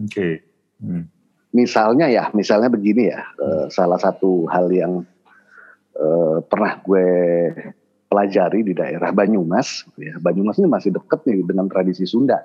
[0.05, 0.45] Oke.
[0.85, 1.09] Hmm.
[1.57, 5.01] Misalnya ya, misalnya begini ya, eh, salah satu hal yang
[5.97, 7.09] eh, pernah gue
[8.09, 10.17] pelajari di daerah Banyumas, ya.
[10.21, 12.45] Banyumas ini masih dekat nih dengan tradisi Sunda.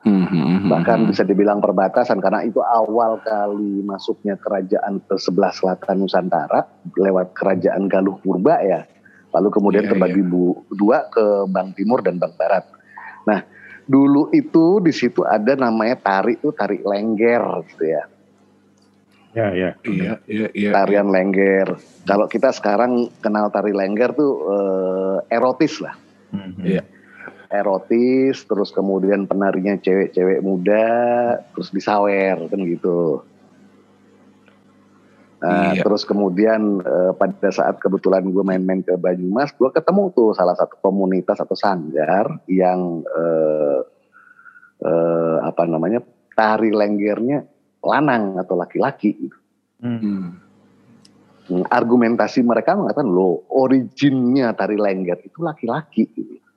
[0.00, 1.12] Hmm, bahkan hmm.
[1.12, 6.64] bisa dibilang perbatasan karena itu awal kali masuknya kerajaan ke sebelah selatan Nusantara
[6.96, 8.88] lewat kerajaan Galuh Purba ya
[9.36, 12.64] lalu kemudian Iya, terbagi bu- dua ke Bang Timur dan Bang Barat
[13.28, 13.44] nah
[13.84, 18.04] dulu itu di situ ada namanya tari itu tari lengger gitu ya
[19.30, 19.70] Ya, ya.
[19.86, 20.70] Iya, iya, iya.
[20.74, 25.92] tarian lengger kalau kita sekarang kenal tari lengger tuh eh, erotis lah
[26.30, 26.78] Hmm, hmm.
[27.50, 30.86] Erotis, terus kemudian penarinya cewek-cewek muda,
[31.50, 33.26] terus disawer kan gitu.
[35.40, 35.82] Nah, Iya.
[35.82, 40.78] Terus kemudian eh, pada saat kebetulan gue main-main ke Banyumas, gue ketemu tuh salah satu
[40.78, 43.80] komunitas atau sanggar yang eh,
[44.84, 46.04] eh, apa namanya
[46.36, 47.42] tari lenggernya
[47.82, 49.10] lanang atau laki-laki.
[49.16, 49.38] gitu.
[49.80, 50.36] Hmm.
[51.66, 56.04] Argumentasi mereka mengatakan loh originnya tari lengger itu laki-laki.
[56.14, 56.36] gitu.
[56.36, 56.49] Gitu.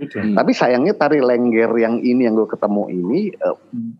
[0.00, 0.32] Hmm.
[0.32, 3.56] Tapi sayangnya tari lengger yang ini yang gue ketemu ini eh,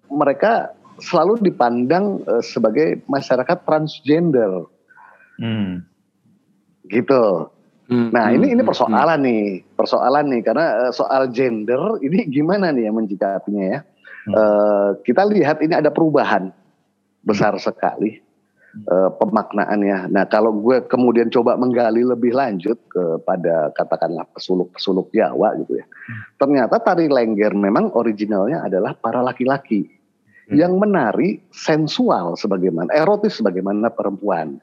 [0.08, 4.64] mereka selalu dipandang eh, sebagai masyarakat transgender
[5.40, 5.88] Hmm.
[6.92, 7.48] gitu.
[7.88, 12.28] Hmm, Nah hmm, ini ini hmm, persoalan nih, persoalan nih karena eh, soal gender ini
[12.28, 13.80] gimana nih yang mencikapinya ya?
[14.28, 14.34] Hmm.
[14.36, 16.52] Eh, kita lihat ini ada perubahan
[17.24, 18.20] besar sekali
[18.76, 20.12] eh, pemaknaannya.
[20.12, 25.86] Nah kalau gue kemudian coba menggali lebih lanjut kepada katakanlah pesuluk-pesuluk Jawa gitu ya,
[26.38, 30.00] ternyata tari lengger memang originalnya adalah para laki-laki
[30.50, 30.58] Hmm.
[30.58, 34.58] yang menari sensual sebagaimana erotis sebagaimana perempuan.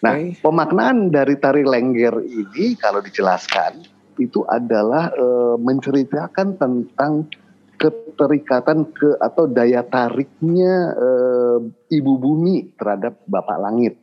[0.00, 0.40] Nah, Oke.
[0.40, 3.84] pemaknaan dari tari lengger ini kalau dijelaskan
[4.16, 7.28] itu adalah eh, menceritakan tentang
[7.76, 11.15] keterikatan ke atau daya tariknya eh,
[11.90, 13.94] ibu bumi terhadap bapak langit.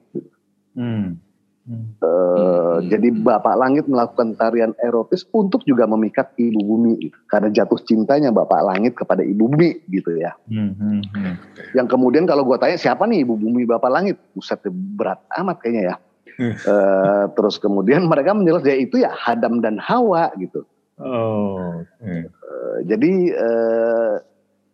[0.73, 1.19] Hmm.
[1.63, 1.95] Hmm.
[2.03, 2.89] Eh, Hmm.
[2.89, 8.65] Jadi bapak langit melakukan tarian erotis untuk juga memikat ibu bumi karena jatuh cintanya bapak
[8.65, 10.33] langit kepada ibu bumi gitu ya.
[10.49, 10.73] Hmm.
[10.75, 11.01] Hmm.
[11.13, 11.35] Hmm.
[11.77, 14.59] Yang kemudian kalau gue tanya siapa nih ibu bumi bapak langit, buset
[14.97, 15.95] berat amat kayaknya ya.
[15.97, 16.55] Hmm.
[16.73, 20.65] Eh, terus kemudian mereka menjelaskan ya itu ya Hadam dan Hawa gitu.
[20.97, 21.77] Oh.
[21.85, 22.09] oke.
[22.09, 24.13] Eh, jadi eh,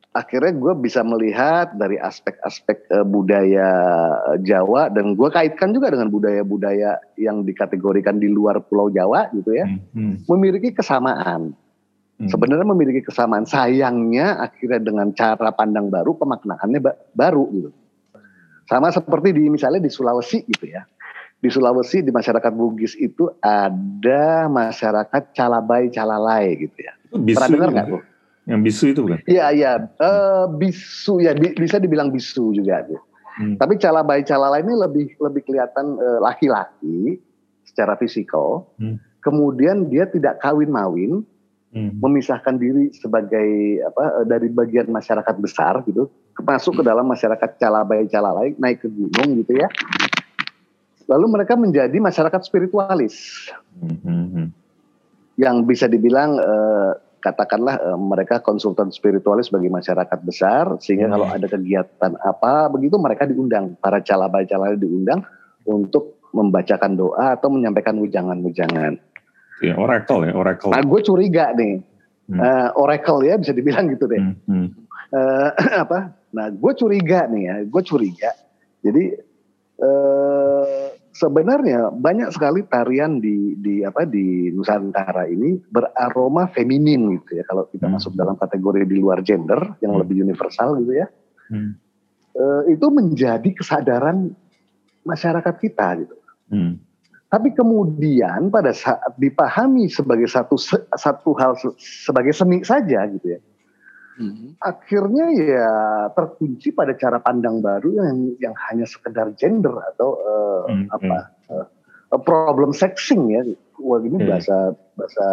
[0.09, 3.69] akhirnya gue bisa melihat dari aspek-aspek eh, budaya
[4.33, 9.53] eh, Jawa dan gue kaitkan juga dengan budaya-budaya yang dikategorikan di luar Pulau Jawa gitu
[9.53, 9.81] ya, Hmm.
[9.93, 10.15] Hmm.
[10.25, 11.53] memiliki kesamaan.
[12.19, 12.27] Hmm.
[12.27, 13.47] Sebenarnya memiliki kesamaan.
[13.47, 17.69] Sayangnya akhirnya dengan cara pandang baru pemaknaannya ba- baru gitu.
[18.67, 20.83] Sama seperti di misalnya di Sulawesi gitu ya.
[21.39, 26.91] di Sulawesi di masyarakat Bugis itu ada masyarakat Calabai Calalai gitu ya.
[27.15, 28.01] Bisu Pernah dengar nggak tuh?
[28.49, 29.19] Yang bisu itu bukan?
[29.23, 32.81] Iya iya, Eh, bisu ya bi- bisa dibilang bisu juga.
[33.37, 33.55] Hmm.
[33.55, 37.21] Tapi Calabai Calalai ini lebih lebih kelihatan eh, laki-laki
[37.63, 38.65] secara fisikal.
[38.75, 38.97] Hmm.
[39.21, 41.21] Kemudian dia tidak kawin mawin,
[41.69, 41.93] Hmm.
[42.01, 43.45] memisahkan diri sebagai
[43.85, 46.09] apa eh, dari bagian masyarakat besar gitu,
[46.41, 49.69] masuk ke dalam masyarakat Calabai Calalai, naik ke gunung gitu ya.
[51.05, 53.45] Lalu mereka menjadi masyarakat spiritualis
[53.77, 54.47] Hmm, hmm, hmm.
[55.37, 61.13] yang bisa dibilang eh, katakanlah eh, mereka konsultan spiritualis bagi masyarakat besar sehingga Hmm.
[61.19, 65.21] kalau ada kegiatan apa begitu mereka diundang para calabai calalai diundang
[65.67, 69.01] untuk membacakan doa atau menyampaikan ujangan-ujangan.
[69.59, 70.71] Ya, oracle ya, oracle.
[70.71, 71.83] Nah, gue curiga nih,
[72.29, 72.39] Hmm.
[72.39, 74.21] eh, oracle ya bisa dibilang gitu deh.
[74.21, 74.67] Hmm, hmm.
[75.09, 75.49] Eh,
[75.83, 76.13] apa?
[76.31, 78.31] Nah, gue curiga nih ya, gue curiga.
[78.79, 79.03] Jadi
[79.79, 80.85] eh,
[81.19, 87.43] sebenarnya banyak sekali tarian di di apa di Nusantara ini beraroma feminin gitu ya.
[87.43, 87.99] Kalau kita Hmm.
[87.99, 90.01] masuk dalam kategori di luar gender yang Hmm.
[90.07, 91.07] lebih universal gitu ya,
[91.51, 91.75] Hmm.
[92.39, 94.31] eh, itu menjadi kesadaran
[95.03, 96.15] masyarakat kita gitu.
[96.47, 96.79] Hmm.
[97.29, 100.57] Tapi kemudian pada saat dipahami sebagai satu
[100.97, 103.39] satu hal se- sebagai seni saja gitu ya.
[104.19, 104.59] Mhm.
[104.59, 105.69] akhirnya ya
[106.11, 111.17] terkunci pada cara pandang baru yang yang hanya sekedar gender atau eh, Hmm, apa
[111.49, 111.65] eh,
[112.21, 113.41] problem sexing ya
[113.79, 114.27] wah ini Hmm.
[114.27, 115.27] bahasa bahasa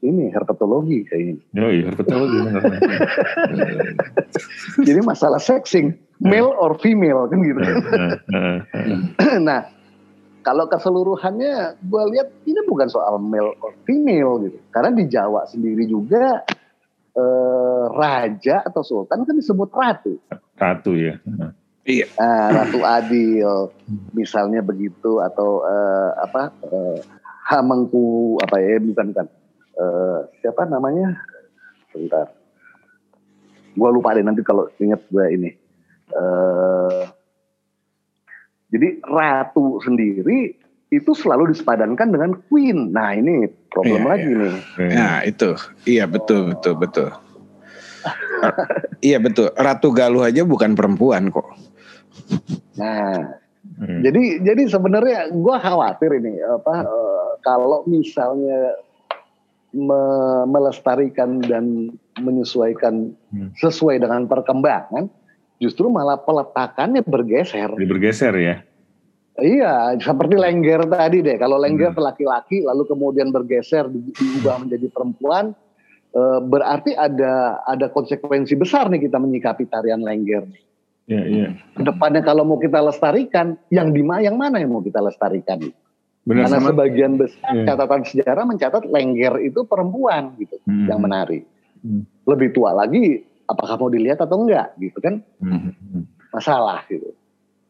[0.00, 2.80] ini herpetologi kayaknya Oh iya, betul benar.
[4.80, 7.76] jadi masalah sexing male or female kan gitu eh.
[9.46, 9.68] nah
[10.40, 15.84] kalau keseluruhannya gue lihat ini bukan soal male or female gitu karena di Jawa sendiri
[15.84, 16.40] juga
[17.16, 20.20] eh, raja atau sultan kan disebut ratu.
[20.56, 21.16] Ratu ya.
[21.86, 22.06] Iya.
[22.18, 23.70] Ah, Ratu Adil
[24.12, 26.98] misalnya begitu atau eh, apa eh,
[27.46, 29.26] Hamengku apa ya bukan bukan.
[29.76, 31.14] Eh, siapa namanya?
[31.94, 32.26] Bentar.
[33.76, 35.50] Gua lupa deh nanti kalau ingat gue ini.
[36.10, 37.02] Eh,
[38.66, 44.90] jadi ratu sendiri itu selalu disepadankan dengan queen nah ini problem Iya, lagi nih Eh,
[44.92, 45.50] Nah itu,
[45.84, 47.08] iya betul betul betul.
[49.02, 49.50] iya betul.
[49.52, 51.46] Ratu Galuh aja bukan perempuan kok.
[52.74, 53.34] nah
[53.76, 54.00] hmm.
[54.00, 58.78] Jadi jadi sebenarnya gue khawatir ini apa eh, kalau misalnya
[59.72, 63.50] me- melestarikan dan menyesuaikan Hmm.
[63.54, 65.10] sesuai dengan perkembangan,
[65.58, 67.74] justru malah peletakannya bergeser.
[67.74, 68.56] Jadi bergeser ya.
[69.36, 71.36] Iya, seperti lengger tadi deh.
[71.36, 75.52] Kalau lengger laki-laki lalu kemudian bergeser di- diubah menjadi perempuan,
[76.10, 80.48] eh, berarti ada ada konsekuensi besar nih kita menyikapi tarian lengger.
[81.06, 81.48] Iya, iya.
[81.70, 85.62] Ke depannya kalau mau kita lestarikan, yang di yang mana yang mau kita lestarikan?
[86.26, 86.68] Benar Karena sama.
[86.74, 87.64] sebagian besar Iya.
[87.70, 90.90] catatan sejarah mencatat lengger itu perempuan gitu Hmm.
[90.90, 91.46] yang menari.
[91.84, 92.02] Hmm.
[92.26, 95.22] Lebih tua lagi, apakah mau dilihat atau enggak gitu kan?
[95.38, 96.02] Hmm, hmm.
[96.34, 97.14] Masalah gitu.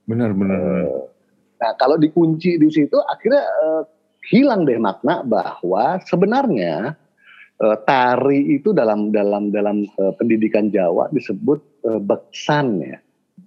[0.08, 0.56] Benar, benar.
[0.56, 1.15] benar.
[1.56, 3.82] Nah kalau dikunci di situ akhirnya eh,
[4.28, 6.92] hilang deh makna bahwa sebenarnya
[7.60, 12.98] eh, tari itu dalam dalam dalam eh, pendidikan Jawa disebut eh, beksan ya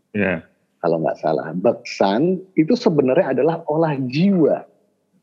[0.09, 0.41] Ya.
[0.81, 1.53] kalau nggak salah.
[1.53, 4.65] Beksan itu sebenarnya adalah olah jiwa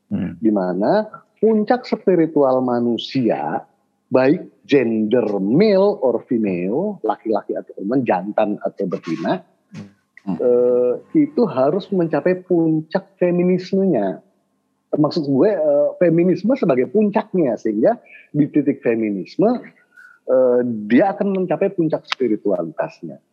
[0.07, 0.39] Hmm.
[0.39, 1.03] di mana
[1.43, 3.67] puncak spiritual manusia
[4.07, 9.43] baik gender male or female, laki-laki atau perempuan, jantan atau betina.
[10.35, 14.19] Eh, itu harus mencapai puncak feminismenya.
[14.91, 17.95] Maksud gue eh, feminisme sebagai puncaknya sehingga
[18.35, 19.63] di titik feminisme
[20.27, 23.23] eh, dia akan mencapai puncak spiritualitasnya.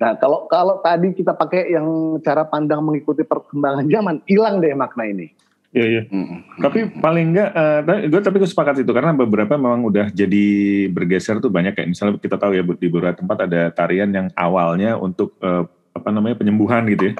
[0.00, 5.06] Nah kalau kalau tadi kita pakai yang cara pandang mengikuti perkembangan zaman, hilang deh makna
[5.06, 5.30] ini.
[5.72, 6.02] Iya, iya.
[6.04, 6.36] Mhm.
[6.60, 10.44] Tapi paling enggak, eh, gue tapi gue sepakat itu karena beberapa memang udah jadi
[10.92, 15.00] bergeser tuh banyak kayak misalnya kita tahu ya di beberapa tempat ada tarian yang awalnya
[15.00, 15.64] untuk eh,
[15.96, 17.14] apa namanya penyembuhan gitu ya.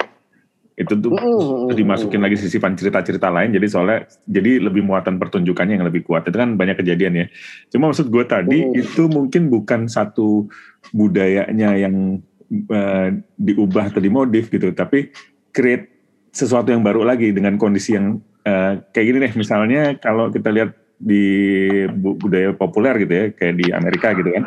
[0.73, 5.85] Itu tuh terus dimasukin lagi sisipan cerita-cerita lain jadi soalnya jadi lebih muatan pertunjukannya yang
[5.85, 7.27] lebih kuat itu kan banyak kejadian ya
[7.69, 8.81] cuma maksud gue tadi Mm.
[8.81, 10.49] itu mungkin bukan satu
[10.97, 15.13] budayanya yang eh, diubah atau dimodif gitu tapi
[15.53, 15.93] create
[16.33, 20.71] sesuatu yang baru lagi dengan kondisi yang eh, kayak gini deh misalnya kalau kita lihat
[20.97, 21.25] di
[21.89, 24.45] bu- budaya populer gitu ya kayak di Amerika gitu kan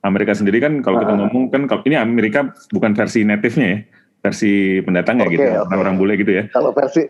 [0.00, 1.18] Amerika sendiri kan kalau kita Ah.
[1.18, 3.78] ngomong kan kalau ini Amerika bukan versi native-nya ya
[4.18, 5.58] versi pendatangnya Oke, gitu oke.
[5.64, 7.02] orang-orang bule gitu ya Kalau versi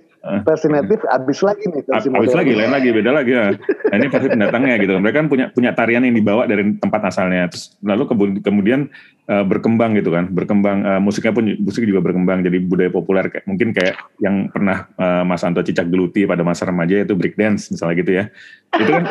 [0.42, 3.46] versi native abis lagi nih versi Habis lagi, lain lagi, beda lagi ya.
[3.54, 4.92] Nah, ini versi pendatangnya gitu.
[4.96, 7.48] Mereka kan punya punya tarian yang dibawa dari tempat asalnya.
[7.48, 8.88] Terus lalu kebu- kemudian
[9.24, 13.44] eh, berkembang gitu kan, berkembang eh, musiknya pun musik juga berkembang jadi budaya populer kayak
[13.44, 17.68] mungkin kayak yang pernah eh, Mas Anto cicak geluti pada masa remaja itu break dance
[17.68, 18.24] misalnya gitu ya.
[18.68, 19.04] Itu kan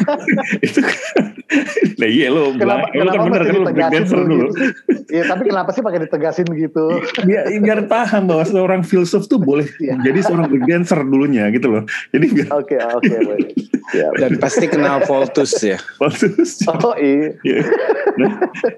[0.66, 0.80] itu,
[1.98, 4.62] nah iya lo, Kenapa, lo kan bener kan lo break dancer dulu gitu?
[5.10, 6.84] Iya, tapi kenapa sih pakai ditegasin gitu?
[7.20, 9.98] biar, biar paham bahwa seorang filsuf tuh boleh Iya.
[10.00, 11.82] jadi seorang breakdancer dulunya gitu loh.
[12.12, 13.48] Jadi Oke, oke, baik.
[13.90, 14.12] Siap.
[14.20, 15.80] Dan pasti kenal Voltus ya.
[15.96, 16.62] Voltus.
[16.68, 17.34] Oh iya.
[17.42, 17.60] Iya.
[18.20, 18.30] Nah,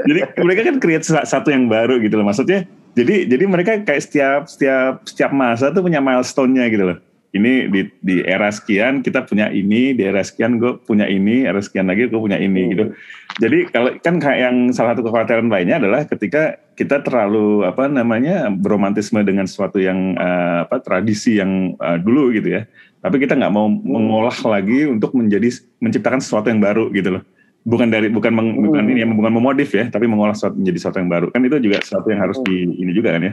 [0.07, 2.25] jadi mereka kan create sa- satu yang baru gitu loh.
[2.25, 2.65] Maksudnya
[2.95, 6.99] jadi jadi mereka kayak setiap setiap setiap masa tuh punya milestone-nya gitu loh.
[7.33, 11.65] Ini di di era sekian kita punya ini, di era sekian gue punya ini, era
[11.65, 12.93] sekian lagi gue punya ini gitu.
[13.41, 18.53] Jadi kalau kan kayak yang salah satu kekhawatiran lainnya adalah ketika kita terlalu apa namanya
[18.53, 22.69] beromantisme dengan sesuatu yang eh, apa tradisi yang eh, dulu gitu ya.
[23.01, 25.49] Tapi kita nggak mau mengolah lagi untuk menjadi
[25.81, 27.25] menciptakan sesuatu yang baru gitu loh.
[27.65, 31.09] Bukan dari bukan meng- bukan ini bukan memodif ya, tapi mengolah sesuatu menjadi sesuatu yang
[31.09, 31.27] baru.
[31.33, 33.33] Kan itu juga sesuatu yang harus di ini juga kan ya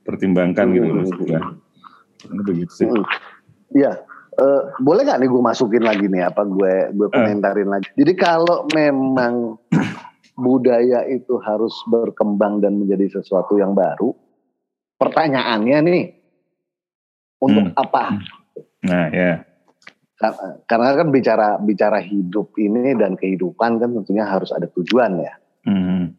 [0.00, 1.04] pertimbangkan gitu loh.
[1.28, 1.40] Ya.
[2.24, 2.88] Ini begitu sih.
[2.88, 3.04] Mm.
[3.74, 3.92] Iya.
[4.34, 7.86] Eh, boleh nggak nih gue masukin lagi nih apa gue gue komentarin lagi.
[7.94, 9.58] Jadi kalau memang
[10.34, 14.10] budaya itu harus berkembang dan menjadi sesuatu yang baru,
[14.98, 16.04] pertanyaannya nih
[17.38, 17.78] untuk Hmm.
[17.78, 18.02] apa?
[18.82, 19.32] Nah ya.
[20.14, 25.34] Kar- Karena kan bicara bicara hidup ini dan kehidupan kan tentunya harus ada tujuan ya.
[25.62, 26.10] Hmm.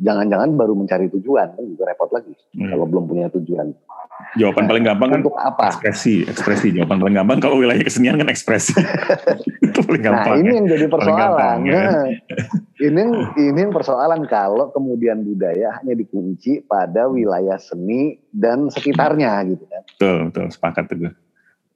[0.00, 2.68] Jangan-jangan baru mencari tujuan kan juga repot lagi Hmm.
[2.68, 3.70] kalau belum punya tujuan.
[4.32, 5.64] Jawaban paling gampang kan Untuk apa?
[5.66, 6.72] ekspresi, ekspresi.
[6.72, 8.76] Jawaban paling gampang kalau wilayah kesenian kan ekspresi.
[9.64, 10.36] itu paling Nah gampang.
[10.38, 10.54] ini ya.
[10.54, 11.58] yang jadi gampang, persoalan.
[11.64, 11.84] ya kan?
[11.88, 12.06] Nah,
[12.80, 13.02] ini
[13.38, 19.82] ini yang persoalan kalau kemudian budaya hanya dikunci pada wilayah seni dan sekitarnya gitu kan.
[19.90, 20.46] Betul, betul.
[20.48, 21.12] Sepakat tuh gue.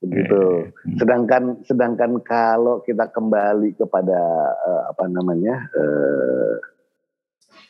[0.03, 0.43] Begitu.
[0.69, 0.97] Hmm.
[0.97, 4.21] Sedangkan sedangkan kalau kita kembali kepada
[4.53, 6.55] eh, apa namanya eh,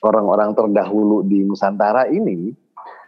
[0.05, 2.53] orang-orang terdahulu di Nusantara ini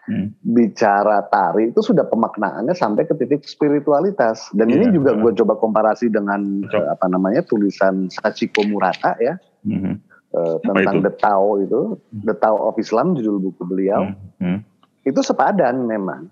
[0.07, 0.31] Hmm.
[0.39, 5.23] bicara tari itu sudah pemaknaannya sampai ke titik spiritualitas dan ini Iya, juga betul.
[5.27, 6.79] gue coba komparasi dengan Betul.
[6.79, 9.35] eh, apa namanya tulisan Sachiko Murata ya
[9.67, 9.97] eh,
[10.31, 11.11] Apa tentang itu?
[11.11, 11.81] The Tao itu
[12.23, 14.63] The Tao of Islam judul buku beliau Hmm.
[15.03, 16.31] itu sepadan memang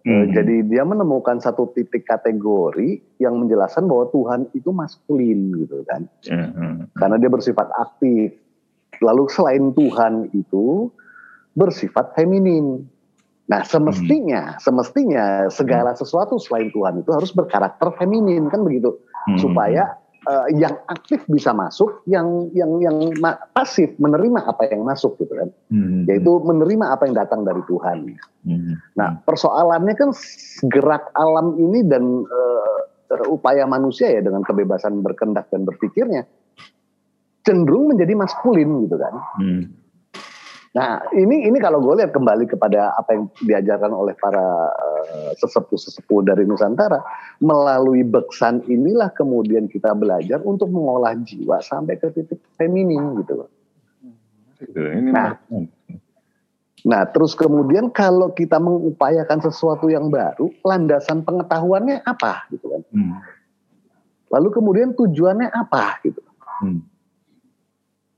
[0.00, 0.32] Eh, Hmm.
[0.32, 6.48] jadi dia menemukan satu titik kategori yang menjelaskan bahwa Tuhan itu maskulin gitu kan Ya,
[6.48, 6.96] hmm.
[6.96, 8.32] karena dia bersifat aktif
[9.00, 10.88] lalu selain Tuhan itu
[11.56, 12.84] bersifat feminin
[13.50, 18.94] nah semestinya semestinya segala sesuatu selain Tuhan itu harus berkarakter feminin kan begitu
[19.28, 19.36] Hmm.
[19.36, 19.84] supaya
[20.20, 22.96] eh, yang aktif bisa masuk, yang yang yang
[23.56, 26.04] pasif menerima apa yang masuk gitu kan, Hmm.
[26.04, 28.04] yaitu menerima apa yang datang dari Tuhan.
[28.44, 28.76] Hmm.
[29.00, 30.12] Nah persoalannya kan
[30.68, 32.78] gerak alam ini dan eh,
[33.32, 36.28] upaya manusia ya dengan kebebasan berkendak dan berpikirnya
[37.50, 39.14] cenderung menjadi maskulin gitu kan.
[39.42, 39.62] Hmm.
[40.70, 44.70] Nah ini ini kalau gue lihat kembali kepada apa yang diajarkan oleh para
[45.02, 47.02] eh, sesepuh-sesepuh dari Nusantara
[47.42, 53.50] melalui beksan inilah kemudian kita belajar untuk mengolah jiwa sampai ke titik feminin gitu loh.
[54.62, 55.34] Ini Nah.
[56.80, 62.82] Nah terus kemudian kalau kita mengupayakan sesuatu yang baru, landasan pengetahuannya apa gitu kan?
[62.94, 63.18] Hmm.
[64.30, 66.22] Lalu kemudian tujuannya apa gitu?
[66.62, 66.86] Hmm.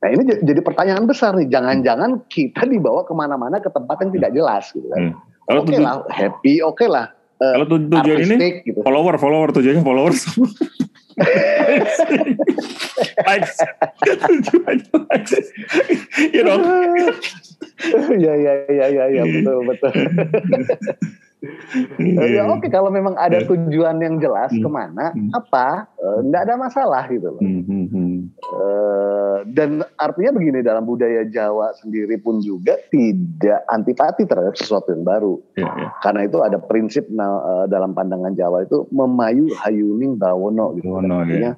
[0.03, 1.47] Nah ini jadi pertanyaan besar nih.
[1.47, 4.99] Jangan-jangan kita dibawa ke mana-mana ke tempat yang tidak jelas gitu kan?
[4.99, 5.15] Hmm.
[5.43, 7.07] Kalau Oke tuju- lah, happy, oke lah.
[7.39, 8.79] eh, kalau tu- tujuan ini gitu.
[8.83, 10.23] follower follower tujuannya followers
[13.27, 13.57] likes
[13.99, 15.33] tujuannya likes
[16.39, 16.55] you know
[18.23, 19.93] ya ya ya ya ya betul betul.
[21.99, 23.49] Ya oke kalau memang ada Iya.
[23.49, 24.63] tujuan yang jelas Hmm.
[24.63, 25.31] ke mana, Hmm.
[25.33, 25.91] apa,
[26.23, 27.43] enggak ada masalah gitu loh.
[27.43, 28.15] Hmm, hmm, hmm.
[28.39, 35.03] Eh, dan artinya begini dalam budaya Jawa sendiri pun juga tidak antipati terhadap sesuatu yang
[35.03, 35.35] baru.
[35.57, 35.89] Ya, ya.
[36.01, 40.87] Karena itu ada prinsip nah, eh, dalam pandangan Jawa itu memayu hayuning bawono gitu.
[40.89, 41.03] kan.
[41.03, 41.53] Bawono, Artinya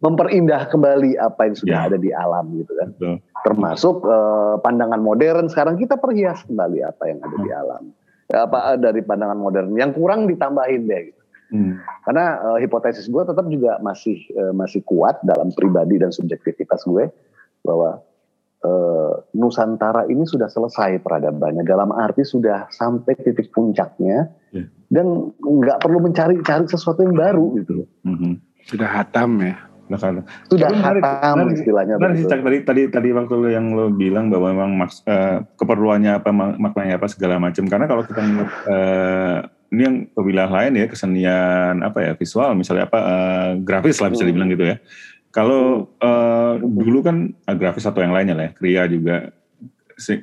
[0.00, 1.86] memperindah kembali apa yang sudah Ya.
[1.86, 2.88] ada di alam gitu kan.
[2.92, 3.14] Betul.
[3.40, 7.82] Termasuk eh, pandangan modern sekarang kita perhias kembali apa yang ada di alam.
[8.30, 11.02] Apa dari pandangan modern yang kurang ditambahin deh.
[11.10, 11.20] Gitu.
[11.50, 11.82] Hmm.
[12.06, 17.10] Karena eh, hipotesis gue tetap juga masih eh, masih kuat dalam pribadi dan subjektivitas gue
[17.66, 17.98] bahwa
[18.62, 24.66] eh, Nusantara ini sudah selesai peradabannya dalam arti sudah sampai titik puncaknya Ya.
[24.90, 27.86] dan nggak perlu mencari-cari sesuatu yang baru gitu.
[28.02, 28.42] Hmm.
[28.66, 29.69] Sudah hatam ya.
[29.90, 31.58] Nah, Tapi menarik, hatam menarik.
[31.58, 31.94] istilahnya.
[31.98, 32.26] Benar sih.
[32.30, 36.30] Cak, tadi tadi tadi waktu lo yang lo bilang bahwa memang maks, eh, keperluannya apa
[36.30, 39.36] mak- maknanya apa segala macam karena kalau kita ngeliat eh,
[39.70, 44.10] ini yang ke wilayah lain ya kesenian apa ya visual misalnya apa uh, grafis lah
[44.10, 44.76] bisa dibilang gitu ya.
[45.30, 49.30] Kalau uh, dulu kan uh, grafis atau yang lainnya lah, ya, kria juga.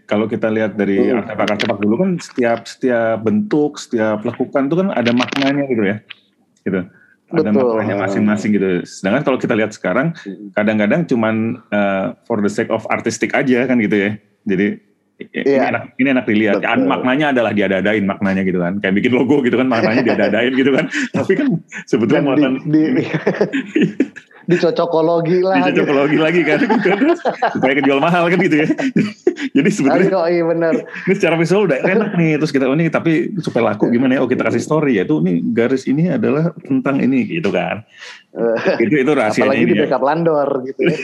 [0.09, 5.11] Kalau kita lihat dari artefak-artefak dulu kan setiap setiap bentuk, setiap lekukan itu kan ada
[5.15, 5.97] maknanya gitu ya,
[6.65, 6.81] gitu.
[7.27, 7.75] Ada Betul.
[7.75, 8.87] maknanya masing-masing gitu.
[8.87, 10.15] Sedangkan kalau kita lihat sekarang,
[10.55, 14.11] kadang-kadang cuman uh, for the sake of artistic aja kan gitu ya.
[14.47, 14.79] Jadi
[15.17, 15.73] ini yeah.
[15.73, 16.55] enak ini enak dilihat.
[16.61, 16.85] Betul.
[16.85, 18.77] Maknanya adalah diadadain maknanya gitu kan.
[18.77, 20.85] Kayak bikin logo gitu kan maknanya diadadain gitu kan.
[21.17, 21.47] Tapi kan
[21.89, 23.03] sebetulnya muatan di, di,
[24.53, 25.73] dicocokologi lagi.
[25.73, 26.89] Dicocokologi lagi kan, gitu
[27.57, 28.67] supaya kejual mahal kan gitu ya.
[29.57, 30.73] Jadi sebetulnya Ayo, iya benar.
[30.85, 32.31] Ini secara visual udah enak nih.
[32.37, 34.19] Terus kita oh ini tapi supaya laku gimana ya?
[34.21, 35.03] Oh kita kasih story ya.
[35.09, 37.81] Itu ini garis ini adalah tentang ini gitu kan.
[38.77, 39.49] itu itu rahasianya.
[39.49, 39.81] Apalagi di ya.
[39.89, 40.97] backup landor gitu ya.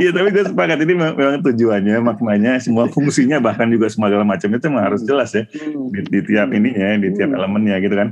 [0.00, 0.78] Iya tapi gue sepakat.
[0.84, 5.44] Ini memang tujuannya maknanya semua fungsinya bahkan juga segala macam itu memang harus jelas ya.
[5.48, 5.92] Hmm.
[5.92, 7.38] di, di tiap ininya di tiap hmm.
[7.38, 8.08] elemennya gitu kan.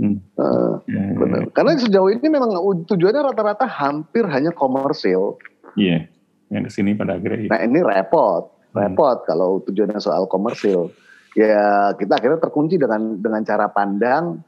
[0.00, 0.16] Hmm.
[0.36, 1.48] uh, benar.
[1.52, 2.52] karena sejauh ini memang
[2.88, 5.40] tujuannya rata-rata hampir hanya komersil.
[5.74, 6.08] Iya
[6.50, 8.50] yang ke sini pada akhirnya nah ini repot.
[8.70, 9.26] Repot hmm.
[9.26, 10.94] kalau tujuannya soal komersil.
[11.38, 14.42] Ya kita akhirnya terkunci dengan dengan cara pandang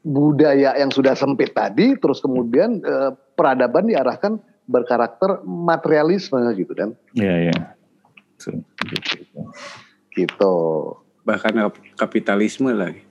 [0.00, 4.40] budaya yang sudah sempit tadi terus kemudian eh, peradaban diarahkan
[4.70, 6.94] berkarakter materialisme gitu kan.
[7.18, 7.56] Iya, iya.
[10.14, 10.54] Gitu.
[11.26, 11.52] Bahkan
[11.98, 13.02] kapitalisme lagi.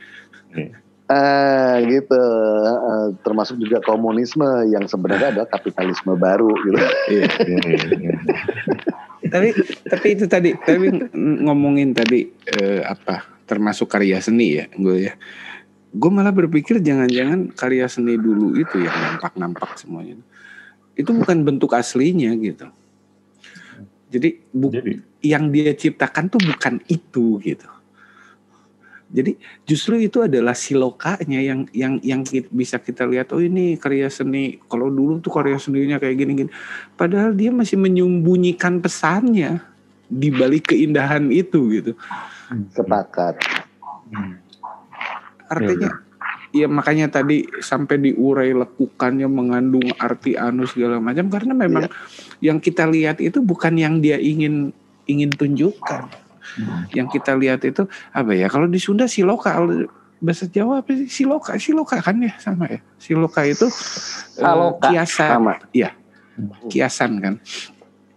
[0.56, 0.80] Yeah.
[1.10, 2.16] Ah, gitu.
[2.16, 6.80] Uh, termasuk juga komunisme yang sebenarnya adalah kapitalisme baru gitu.
[7.12, 8.14] Iya, iya, iya, iya.
[9.30, 9.52] tapi
[9.84, 11.12] tapi itu tadi tapi
[11.44, 15.14] ngomongin tadi uh, apa termasuk karya seni ya gue ya
[15.90, 20.22] gue malah berpikir jangan-jangan karya seni dulu itu yang nampak-nampak semuanya
[21.00, 22.68] itu bukan bentuk aslinya gitu.
[24.12, 24.94] Jadi, bu Jadi
[25.24, 27.70] yang dia ciptakan tuh bukan itu gitu.
[29.10, 32.22] Jadi justru itu adalah silokanya yang yang yang
[32.54, 36.52] bisa kita lihat oh ini karya seni kalau dulu tuh karya seninya kayak gini-gini.
[36.94, 39.66] Padahal dia masih menyembunyikan pesannya
[40.06, 41.92] di balik keindahan itu gitu.
[42.70, 43.42] Sepakat.
[44.14, 44.38] Hmm.
[45.50, 46.09] Artinya ya, ya
[46.66, 52.52] makanya tadi sampai diurai lekukannya mengandung arti anu segala macam karena memang ya.
[52.52, 54.74] yang kita lihat itu bukan yang dia ingin
[55.06, 56.10] ingin tunjukkan.
[56.58, 56.90] Hmm.
[56.94, 58.50] Yang kita lihat itu apa ya?
[58.50, 59.54] Kalau di Sunda siloka
[60.18, 61.08] bahasa Jawa apa sih?
[61.08, 62.82] Siloka, siloka kan ya sama ya.
[62.98, 63.70] Siloka itu
[64.42, 65.30] uh, kiasan.
[65.30, 65.54] Sama.
[65.70, 65.94] Ya.
[66.66, 67.36] Kiasan kan.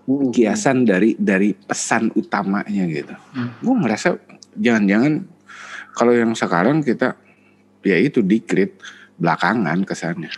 [0.09, 0.33] Hmm.
[0.33, 3.15] Kiasan dari dari pesan utamanya gitu.
[3.37, 3.53] Hmm.
[3.61, 4.17] Gue merasa
[4.57, 5.29] jangan-jangan
[5.93, 7.21] kalau yang sekarang kita
[7.83, 8.79] ya itu dikrit
[9.21, 10.33] belakangan kesannya.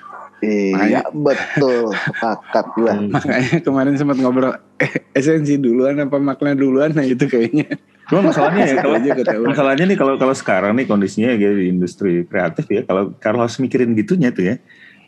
[0.44, 2.92] Iya makanya, betul sepakat gua.
[3.16, 7.80] Makanya kemarin sempat ngobrol eh, esensi duluan apa makna duluan nah itu kayaknya.
[8.12, 9.00] Cuma masalahnya ya kalau
[9.48, 13.56] masalahnya nih kalau kalau sekarang nih kondisinya ya di industri kreatif ya kalau kalau harus
[13.56, 14.54] mikirin gitunya tuh ya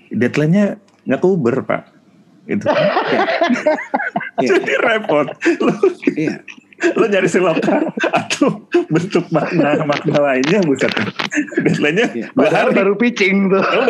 [0.09, 1.93] deadline-nya nggak kuber pak
[2.47, 2.89] itu ya.
[4.49, 5.28] jadi repot
[6.16, 6.41] iya
[6.97, 10.93] lo nyari siloka atau bentuk makna makna lainnya bukan
[11.64, 13.64] deadline-nya ya, baru baru pitching tuh.
[13.64, 13.87] Oh,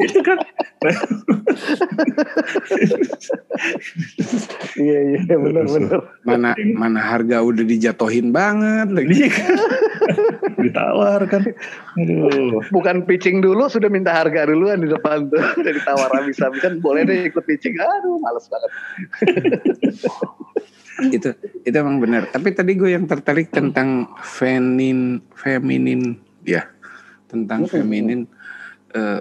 [0.00, 0.38] itu kan?
[4.76, 6.00] Iya iya benar benar.
[6.24, 9.28] Mana mana harga udah dijatohin banget lagi.
[9.28, 9.32] Iya.
[10.64, 11.44] ditawar kan?
[12.00, 12.60] Aduh.
[12.72, 15.40] Bukan pitching dulu sudah minta harga duluan di depan tuh.
[15.40, 17.76] Udah ditawar habis habis kan boleh deh ikut pitching.
[17.76, 18.70] Aduh males banget
[21.10, 21.34] itu
[21.66, 22.30] itu emang benar.
[22.30, 26.68] Tapi tadi gue yang tertarik tentang feminin feminin ya
[27.26, 28.30] tentang feminin
[28.94, 29.20] uh,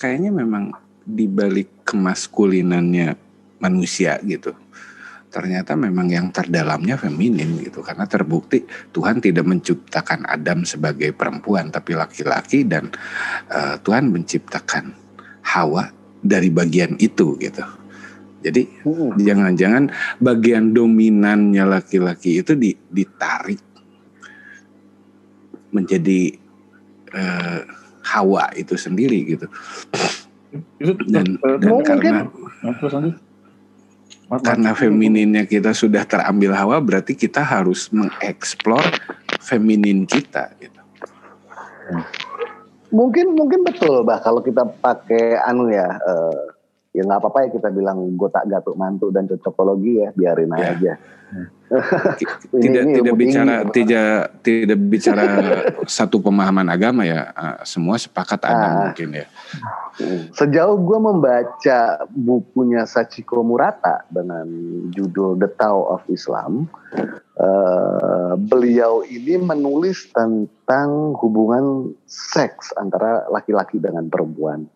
[0.00, 0.72] kayaknya memang
[1.04, 3.16] dibalik kemaskulinannya
[3.60, 4.56] manusia gitu.
[5.28, 7.82] Ternyata memang yang terdalamnya feminin gitu.
[7.82, 12.88] Karena terbukti Tuhan tidak menciptakan Adam sebagai perempuan tapi laki-laki dan
[13.52, 14.94] uh, Tuhan menciptakan
[15.44, 15.92] Hawa
[16.24, 17.83] dari bagian itu gitu
[18.44, 18.68] jadi
[19.16, 19.88] jangan-jangan
[20.20, 22.52] bagian dominannya laki-laki itu
[22.92, 23.64] ditarik
[25.72, 26.36] menjadi
[27.16, 27.60] uh,
[28.04, 29.46] hawa itu sendiri gitu.
[31.08, 32.30] Dan, dan karena
[34.30, 38.84] karena femininnya kita sudah terambil hawa berarti kita harus mengeksplor
[39.42, 40.80] feminin kita gitu.
[42.94, 46.53] Mungkin mungkin betul bah kalau kita pakai anu ya uh,
[46.94, 50.70] ya nggak apa-apa ya kita bilang gotak gatuk mantu dan cocokologi ya biarin ya.
[50.70, 50.94] aja.
[52.54, 54.14] tidak ini tidak bicara tinggi, tidak
[54.46, 55.26] tidak bicara
[55.98, 59.26] satu pemahaman agama ya ah, semua sepakat ada nah, mungkin ya.
[60.38, 64.46] Sejauh gue membaca bukunya Sachiko Murata dengan
[64.94, 66.70] judul The Tao of Islam,
[67.42, 74.70] uh, beliau ini menulis tentang hubungan seks antara laki-laki dengan perempuan.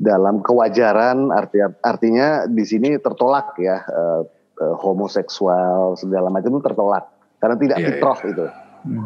[0.00, 4.24] Dalam kewajaran arti, artinya di sini tertolak ya uh,
[4.56, 7.04] uh, homoseksual segala macam itu tertolak
[7.36, 8.46] karena tidak Iya, fitrah itu.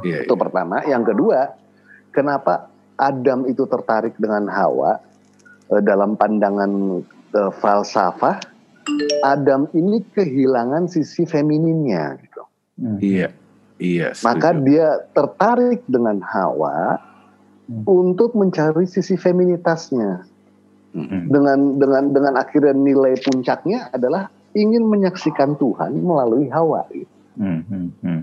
[0.06, 0.86] Iya, Itu pertama.
[0.86, 1.50] Yang kedua,
[2.14, 5.02] kenapa Adam itu tertarik dengan Hawa
[5.74, 7.02] eh, dalam pandangan
[7.34, 8.38] eh, falsafah?
[9.26, 12.42] Adam ini kehilangan sisi femininnya gitu.
[12.74, 12.98] Hmm.
[13.00, 13.32] iya,
[13.80, 14.12] iya.
[14.22, 14.66] Maka setuju.
[14.68, 17.00] dia tertarik dengan Hawa
[17.64, 17.80] Hmm.
[17.88, 20.28] untuk mencari sisi feminitasnya.
[20.94, 26.86] Dengan dengan dengan akhirnya nilai puncaknya adalah ingin menyaksikan Tuhan melalui Hawa.
[26.88, 27.10] gitu.
[27.34, 28.20] Hmm, hmm, hmm.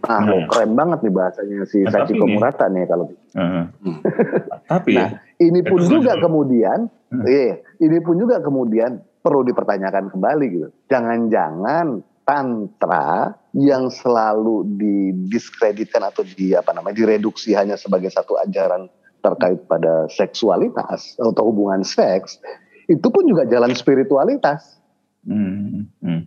[0.00, 0.44] Nah, Nah.
[0.46, 3.04] keren banget nih bahasanya si Nah, tapi Sachiko nih- Murata nih kalau.
[3.32, 3.64] Hmm.
[4.72, 6.24] Tapi Nah, ini pun juga setuju.
[6.24, 7.24] kemudian, Hmm.
[7.24, 10.68] iya, ini pun juga kemudian perlu dipertanyakan kembali gitu.
[10.88, 18.86] Jangan-jangan tantra yang selalu didiskreditkan atau di apa namanya direduksi hanya sebagai satu ajaran
[19.20, 22.40] terkait pada seksualitas atau hubungan seks,
[22.88, 24.80] itu pun juga jalan spiritualitas.
[25.28, 26.20] hmm, hmm,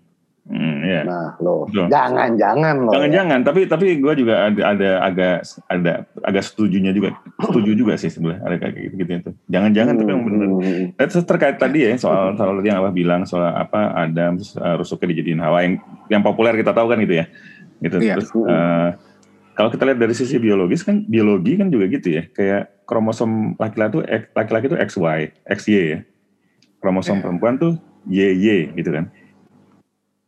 [0.45, 1.01] hmm, ya.
[1.01, 2.93] Nah, loh, jangan-jangan loh.
[2.93, 8.13] Jangan-jangan, tapi tapi gue juga ada ada agak ada agak setujunya juga, setuju juga sih
[8.13, 9.31] sebenarnya ada kayak gitu gitu itu.
[9.49, 10.47] Jangan-jangan tapi yang benar.
[10.53, 14.53] Hmm, terus terkait tadi ya soal soal tadi yang abah bilang soal apa Adam terus
[14.61, 15.73] uh, rusuknya dijadiin Hawa yang
[16.13, 17.25] yang populer kita tahu kan gitu ya,
[17.81, 17.97] gitu.
[17.97, 18.15] Iya.
[18.21, 18.89] Terus uh,
[19.53, 24.01] kalau kita lihat dari sisi biologis kan biologi kan juga gitu ya, kayak kromosom laki-laki
[24.01, 25.99] tuh laki-laki tuh XY, XY ya,
[26.81, 27.23] kromosom Iya.
[27.23, 27.73] perempuan tuh
[28.09, 29.05] YY gitu kan.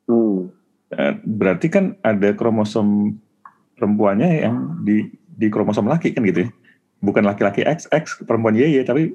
[0.07, 0.39] hmm.
[0.95, 3.17] Eh, berarti kan ada kromosom
[3.75, 6.49] perempuannya yang di di kromosom laki kan gitu ya.
[7.03, 9.11] Bukan laki-laki XX perempuan YY tapi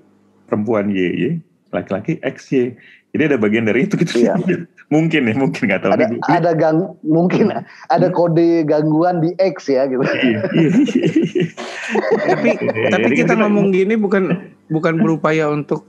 [0.50, 1.40] perempuan YY
[1.72, 2.76] laki-laki XY.
[3.14, 4.20] Jadi ada bagian dari itu gitu.
[4.20, 4.36] Iya.
[4.91, 5.93] mungkin ya, mungkin nggak tahu.
[5.95, 7.55] ada ada gang mungkin
[7.88, 10.03] ada kode gangguan di X ya gitu.
[10.03, 10.41] Iya.
[12.34, 12.49] tapi
[12.91, 15.86] tapi Jadi kita kan ngomong gini bukan bukan berupaya untuk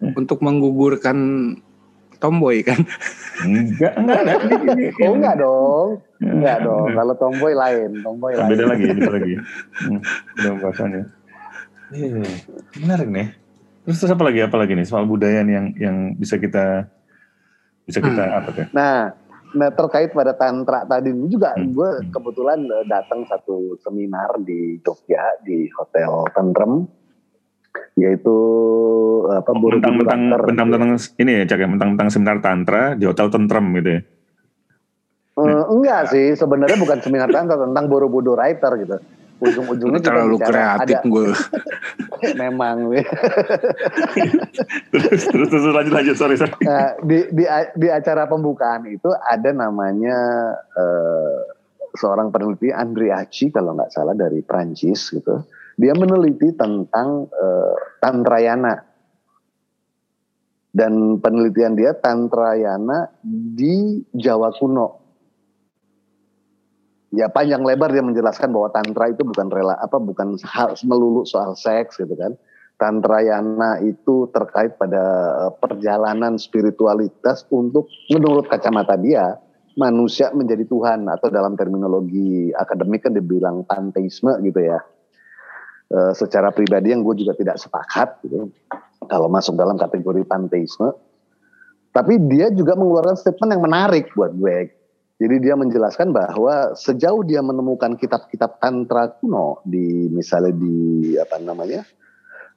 [0.00, 1.16] untuk menggugurkan
[2.18, 2.80] tomboy kan
[3.44, 4.38] enggak enggak enggak.
[5.06, 5.88] Oh enggak dong,
[6.18, 6.88] Ya, enggak dong.
[6.96, 8.50] Kalau tomboy lain, tomboy lain.
[8.50, 9.34] Beda lagi, beda lagi.
[9.78, 10.00] Hmm,
[10.34, 11.02] beda pembahasannya.
[11.94, 12.20] Iya,
[12.82, 13.28] menarik nih.
[13.86, 14.40] Terus, terus apa lagi?
[14.42, 16.90] Apa lagi nih soal budaya nih yang yang bisa kita
[17.88, 18.66] bisa kita apa tuh?
[18.76, 19.16] Nah,
[19.56, 21.72] nah terkait pada tantra tadi ini juga Hmm.
[21.72, 26.84] gue kebetulan eh, datang satu seminar di Jogja di Hotel Tentrem
[27.96, 28.36] yaitu
[29.32, 33.90] apa Borobudur Mentang-mentang mentang-mentang ini ya cak ya mentang-mentang seminar tantra di hotel tentrem gitu
[33.98, 34.00] ya.
[35.38, 38.96] Eh, enggak sih, sebenarnya bukan seminar tantra tentang Borobudur Writer gitu.
[39.38, 41.30] Ujung-ujungnya terlalu kreatif ada gue
[42.42, 42.90] memang
[44.90, 46.50] terus terus terus lanjut lanjut sorry sorry.
[46.66, 47.44] Nah, di, di
[47.78, 50.18] di acara pembukaan itu ada namanya
[50.74, 51.38] eh,
[51.94, 55.46] seorang peneliti Andriaci kalau nggak salah dari Prancis gitu.
[55.78, 58.74] Dia meneliti tentang eh, Tantrayana
[60.74, 64.97] dan penelitian dia Tantrayana di Jawa kuno.
[67.08, 71.56] Ya panjang lebar dia menjelaskan bahwa tantra itu bukan rela apa bukan hal melulu soal
[71.56, 72.36] seks gitu kan.
[72.78, 75.02] Tantrayana itu terkait pada
[75.48, 79.40] eh, perjalanan spiritualitas untuk menurut kacamata dia
[79.78, 84.78] manusia menjadi Tuhan atau dalam terminologi akademik kan dibilang panteisme gitu ya.
[85.88, 88.52] Eh, secara pribadi yang gue juga tidak sepakat gitu
[89.08, 90.92] kalau masuk dalam kategori panteisme.
[91.88, 94.77] Tapi dia juga mengeluarkan statement yang menarik buat gue.
[95.18, 100.76] Jadi dia menjelaskan bahwa sejauh dia menemukan kitab-kitab tantra kuno di misalnya di
[101.18, 101.82] apa namanya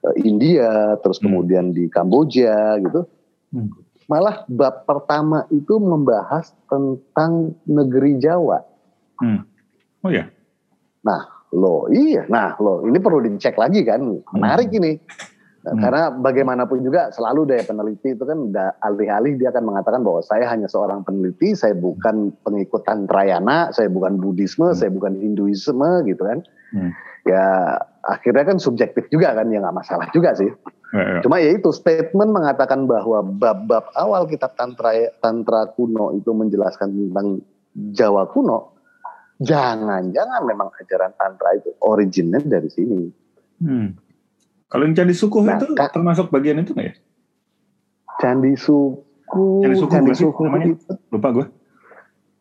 [0.02, 1.30] eh, India, terus Hmm.
[1.30, 3.06] kemudian di Kamboja gitu,
[3.50, 3.70] Hmm.
[4.06, 8.62] malah bab pertama itu membahas tentang negeri Jawa.
[9.18, 9.42] Hmm.
[10.02, 10.26] Oh ya.
[11.52, 12.24] Loh, iya.
[12.32, 14.00] Nah, loh, ini perlu dicek lagi kan.
[14.32, 14.96] Menarik ini.
[15.62, 15.82] Nah, Hmm.
[15.82, 18.50] Karena bagaimanapun juga selalu daya peneliti itu kan
[18.82, 24.18] alih-alih dia akan mengatakan bahwa saya hanya seorang peneliti, saya bukan pengikut Tantrayana, saya bukan
[24.18, 24.78] Buddhisme, Hmm.
[24.78, 26.42] saya bukan Hinduisme gitu kan.
[26.74, 26.90] Hmm.
[27.22, 30.50] Ya akhirnya kan subjektif juga kan, ya nggak masalah juga sih.
[30.92, 31.20] Ya, ya.
[31.22, 34.92] Cuma ya itu statement mengatakan bahwa bab-bab awal kitab tantra
[35.22, 37.38] tantra kuno itu menjelaskan tentang
[37.72, 38.74] Jawa kuno.
[39.40, 43.08] Jangan-jangan memang ajaran tantra itu originnya dari sini.
[43.62, 43.94] Hmm.
[44.72, 46.94] Kalau yang candi suku Nah, itu Kak- termasuk bagian itu nggak ya?
[48.16, 50.66] Candi suku, Candi suku candi bukan suku namanya?
[50.66, 51.46] itu, Lupa gue.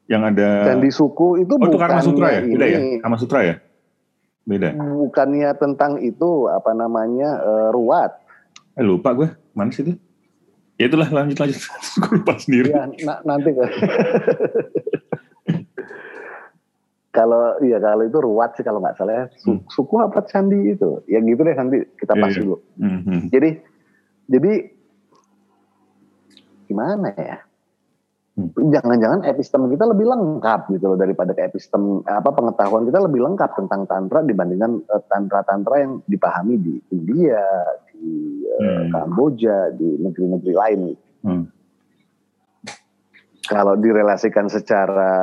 [0.07, 0.49] Yang ada.
[0.65, 2.41] candi suku itu oh itu bukannya Karma Sutra ya?
[2.41, 2.79] Beda ya?
[2.79, 3.55] ini, Karma Sutra ya?
[4.41, 4.69] Beda.
[4.73, 8.15] bukannya tentang itu apa namanya eh, ruat.
[8.73, 9.27] Eh lupa gue.
[9.51, 9.93] Mana sih itu?
[10.75, 11.59] Ya itulah lanjut lanjut.
[11.99, 12.71] gue lupa sendiri.
[12.71, 13.61] Ya, na- nanti ke.
[17.11, 19.25] kalau iya kalau itu ruwat sih kalau nggak salah ya.
[19.37, 19.67] Su- Hmm.
[19.67, 22.39] suku apa candi itu yang gitu deh nanti kita pas iya.
[22.39, 23.19] dulu Mhm.
[23.29, 23.49] jadi
[24.27, 24.51] jadi
[26.65, 27.37] gimana ya
[28.31, 28.47] Hmm.
[28.55, 33.59] jangan-jangan epistem kita lebih lengkap gitu loh daripada ke epistem apa pengetahuan kita lebih lengkap
[33.59, 37.43] tentang tantra dibandingkan eh, tantra-tantra yang dipahami di India
[37.91, 38.87] di eh, Hmm.
[38.89, 40.79] Kamboja di negeri-negeri lain
[41.21, 41.43] Hmm.
[43.45, 45.13] Kalau direlasikan secara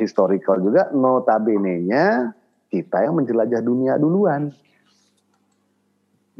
[0.00, 2.32] historical juga notabene-nya
[2.70, 4.52] kita yang menjelajah dunia duluan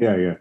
[0.01, 0.33] Iya, iya.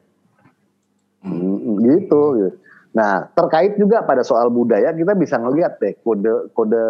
[1.21, 2.57] Mm, gitu, gitu.
[2.91, 6.85] Nah, terkait juga pada soal budaya kita bisa ngelihat deh kode kode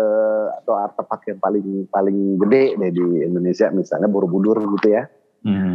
[0.63, 5.05] atau artefak yang paling paling gede deh di Indonesia misalnya Borobudur gitu ya.
[5.45, 5.75] Mhm.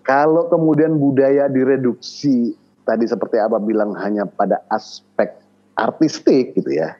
[0.00, 2.56] Kalau kemudian budaya direduksi
[2.88, 5.41] tadi seperti Abah bilang hanya pada aspek
[5.76, 6.96] artistik gitu ya.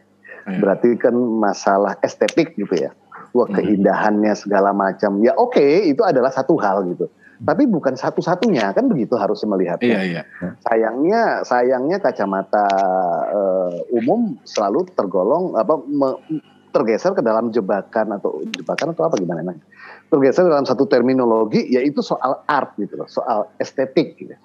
[0.49, 0.59] Iya.
[0.59, 2.91] Berarti kan masalah estetik gitu ya.
[3.33, 3.57] Wah Hmm.
[3.57, 5.23] keindahannya segala macam.
[5.25, 7.09] Ya oke, itu adalah satu hal gitu.
[7.43, 9.99] Tapi bukan satu-satunya kan begitu harus melihatnya.
[9.99, 10.23] Iya, iya.
[10.63, 12.67] sayangnya sayangnya kacamata
[13.35, 16.23] eh, umum selalu tergolong apa me-
[16.71, 19.61] tergeser ke dalam jebakan atau jebakan atau apa gimana namanya
[20.09, 24.39] tergeser dalam satu terminologi yaitu soal art gitu loh soal estetik gitu.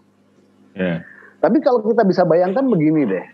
[0.73, 1.05] Iya.
[1.37, 3.25] Tapi kalau kita bisa bayangkan begini deh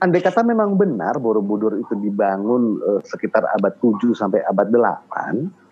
[0.00, 5.70] andai kata memang benar Borobudur itu dibangun eh, sekitar abad 7 sampai abad 8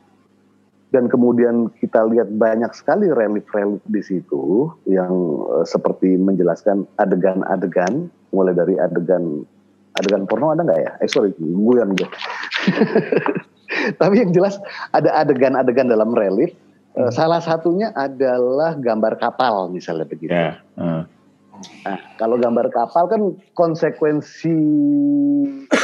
[0.88, 5.12] dan kemudian kita lihat banyak sekali relief-relief di situ yang
[5.58, 9.44] eh, seperti menjelaskan adegan-adegan mulai dari adegan
[9.96, 10.92] adegan porno ada nggak ya?
[11.02, 12.08] Eh sorry, guyon gue.
[14.00, 14.56] Tapi yang jelas
[14.94, 16.56] ada adegan-adegan dalam relief.
[16.96, 20.32] Eh, salah satunya adalah gambar kapal misalnya begitu.
[20.32, 20.56] Ya.
[20.80, 21.02] eh.
[21.86, 24.56] Nah, kalau gambar kapal kan konsekuensi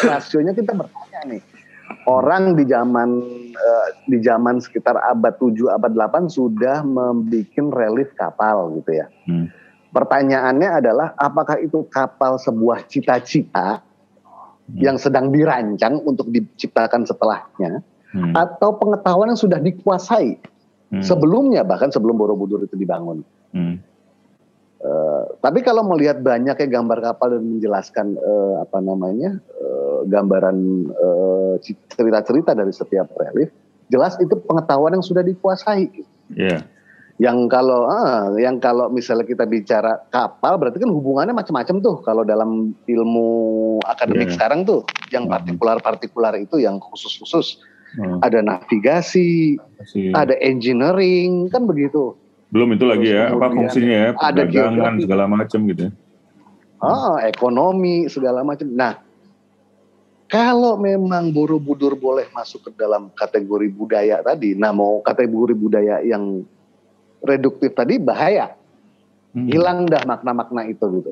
[0.06, 1.42] rasionya kita bertanya nih.
[2.08, 3.20] Orang di zaman
[3.52, 9.06] eh, di zaman sekitar abad 7 abad 8 sudah membuat relief kapal gitu ya.
[9.28, 9.52] Hmm.
[9.94, 13.84] Pertanyaannya adalah apakah itu kapal sebuah cita-cita
[14.64, 14.80] Hmm.
[14.80, 17.84] yang sedang dirancang untuk diciptakan setelahnya
[18.16, 18.32] Hmm.
[18.32, 20.40] atau pengetahuan yang sudah dikuasai
[20.88, 21.04] Hmm.
[21.04, 23.20] sebelumnya bahkan sebelum Borobudur itu dibangun.
[23.52, 23.76] Hmm.
[24.84, 30.56] Eh, tapi kalau melihat banyaknya gambar kapal dan menjelaskan eh, apa namanya eh, gambaran
[30.92, 31.54] eh,
[31.96, 33.48] cerita-cerita dari setiap relief,
[33.88, 35.88] jelas itu pengetahuan yang sudah dikuasai.
[36.36, 36.68] Iya.
[37.16, 41.96] Yang kalau ah, yang kalau misalnya kita bicara kapal, berarti kan hubungannya macam-macam tuh.
[42.04, 43.28] Kalau dalam ilmu
[43.88, 44.36] akademik Iya.
[44.36, 45.32] sekarang tuh, yang Hmm.
[45.32, 47.56] partikular-partikular itu yang khusus-khusus.
[47.94, 48.18] Hmm.
[48.20, 52.18] Ada navigasi, Masih- ada engineering, kan begitu.
[52.54, 55.90] Belum itu lagi ya, apa fungsinya ya, perdagangan segala macam gitu.
[55.90, 55.92] ya.
[56.78, 58.70] Ah, ekonomi segala macam.
[58.70, 59.02] Nah,
[60.30, 66.46] kalau memang Borobudur boleh masuk ke dalam kategori budaya tadi, nah mau kategori budaya yang
[67.26, 68.54] reduktif tadi bahaya,
[69.34, 69.50] Hmm.
[69.50, 71.10] hilang dah makna-makna itu gitu.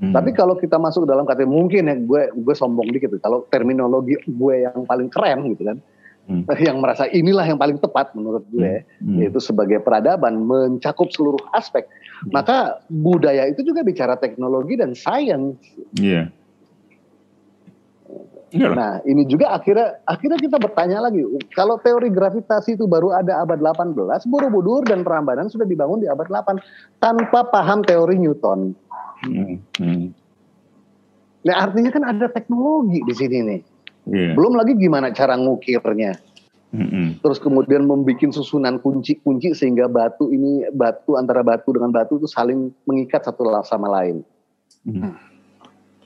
[0.00, 0.16] Hmm.
[0.16, 4.16] Tapi kalau kita masuk ke dalam kategori mungkin ya gue gue sombong dikit, kalau terminologi
[4.24, 5.76] gue yang paling keren gitu kan,
[6.22, 6.46] Hmm.
[6.54, 9.18] yang merasa inilah yang paling tepat menurut gue, Hmm.
[9.18, 11.90] yaitu sebagai peradaban mencakup seluruh aspek.
[12.30, 15.58] Maka budaya itu juga bicara teknologi dan sains.
[15.98, 16.30] Iya.
[18.52, 18.76] Iya lah.
[18.76, 21.24] Nah, ini juga akhirnya akhirnya kita bertanya lagi,
[21.56, 26.28] kalau teori gravitasi itu baru ada abad 18, Borobudur dan Prambanan sudah dibangun di abad
[26.28, 26.60] 8
[27.00, 28.76] tanpa paham teori Newton.
[29.24, 29.56] Hmm.
[29.80, 30.12] Hmm.
[31.42, 33.60] Nah, artinya kan ada teknologi di sini nih.
[34.08, 34.34] Iya.
[34.34, 36.18] Belum lagi gimana cara ngukirnya.
[36.72, 37.20] Hmm.
[37.20, 42.72] Terus kemudian membuat susunan kunci-kunci sehingga batu ini batu antara batu dengan batu itu saling
[42.88, 44.24] mengikat satu sama lain.
[44.88, 45.12] Hmm.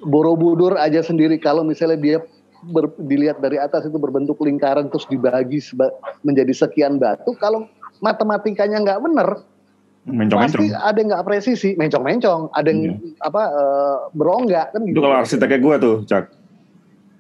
[0.03, 2.18] Borobudur aja sendiri kalau misalnya dia
[2.66, 5.94] ber- dilihat dari atas itu berbentuk lingkaran terus dibagi seba-
[6.26, 7.70] menjadi sekian batu kalau
[8.03, 9.28] matematikanya nggak bener
[10.07, 10.70] Mencong-mencong.
[10.70, 15.16] pasti ada yang nggak presisi mencong-mencong ada yang apa eh, beronggak kan Itu gitu kalau
[15.18, 16.24] arsiteknya gue tuh, Cak.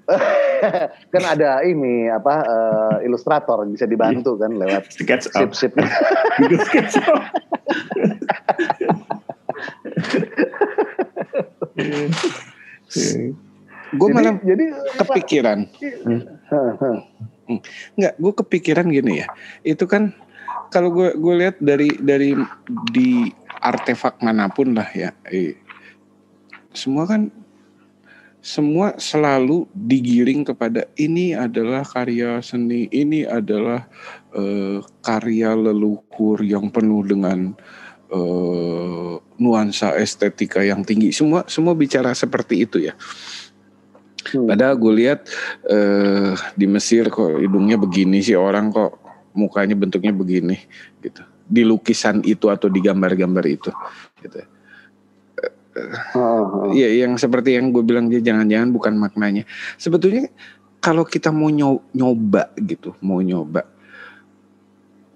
[1.12, 5.50] kan ada ini apa eh, ilustrator bisa dibantu kan lewat Sketch up.
[6.70, 7.20] sketch up.
[13.96, 14.64] Gue jadi, malah jadi
[15.02, 15.58] kepikiran.
[17.94, 19.26] Enggak, gue kepikiran gini ya.
[19.62, 20.14] Itu kan
[20.70, 22.34] kalau gue gue lihat dari dari
[22.90, 23.30] di
[23.62, 25.10] artefak mana pun lah ya.
[25.30, 25.54] eh,
[26.74, 27.32] semua kan
[28.46, 33.90] semua selalu digiring kepada ini adalah karya seni, ini adalah
[34.30, 37.50] eh, karya leluhur yang penuh dengan
[38.06, 41.10] eh, nuansa estetika yang tinggi.
[41.10, 42.94] Semua semua bicara seperti itu ya.
[44.30, 44.46] Hmm.
[44.46, 45.26] Padahal gue lihat
[45.66, 48.94] eh, di Mesir kok hidungnya begini sih orang kok
[49.34, 50.54] mukanya bentuknya begini
[51.02, 51.26] gitu.
[51.50, 53.74] Di lukisan itu atau di gambar-gambar itu
[54.22, 54.38] gitu.
[55.76, 56.72] Heeh.
[56.72, 59.44] Iya, yang seperti yang gue bilang dia jangan-jangan bukan maknanya.
[59.76, 60.32] Sebetulnya
[60.80, 63.66] kalau kita mau nyo- nyoba gitu, mau nyoba,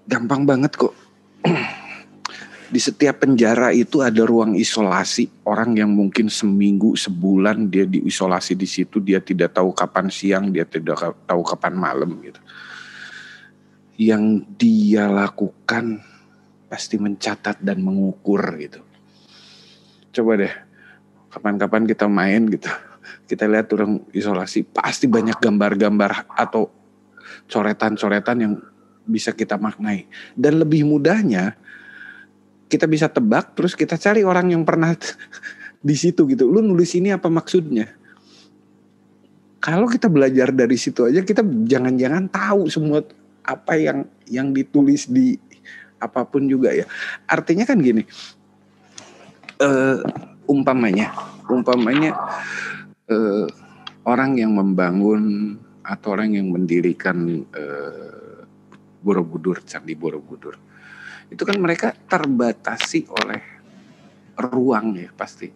[0.05, 0.93] gampang banget kok.
[2.71, 8.63] Di setiap penjara itu ada ruang isolasi orang yang mungkin seminggu, sebulan dia diisolasi di
[8.63, 12.39] situ, dia tidak tahu kapan siang, dia tidak tahu kapan malam gitu.
[13.99, 15.99] Yang dia lakukan
[16.71, 18.79] pasti mencatat dan mengukur gitu.
[20.11, 20.53] Coba deh,
[21.31, 22.67] kapan-kapan kita main gitu.
[23.25, 26.67] Kita lihat orang isolasi, pasti banyak gambar-gambar atau
[27.47, 28.53] coretan-coretan yang
[29.07, 30.05] bisa kita maknai.
[30.35, 31.55] Dan lebih mudahnya,
[32.67, 34.95] kita bisa tebak, terus kita cari orang yang pernah
[35.87, 36.51] di situ gitu.
[36.51, 37.87] Lu nulis ini apa maksudnya?
[39.61, 43.05] Kalau kita belajar dari situ aja, kita jangan-jangan tahu semua
[43.45, 45.37] apa yang yang ditulis di
[46.01, 46.89] apa pun juga ya.
[47.29, 48.01] Artinya kan gini,
[49.61, 49.97] eh,
[50.49, 51.13] umpamanya,
[51.45, 52.11] umpamanya
[53.05, 53.47] eh,
[54.03, 55.55] orang yang membangun
[55.85, 58.41] atau orang yang mendirikan eh,
[59.01, 60.57] Borobudur, Candi Borobudur,
[61.29, 63.41] itu kan mereka terbatasi oleh
[64.37, 65.49] ruang ya pasti,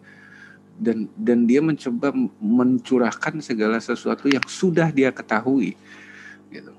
[0.74, 2.10] dan dan dia mencoba
[2.42, 5.78] mencurahkan segala sesuatu yang sudah dia ketahui,
[6.50, 6.74] gitu.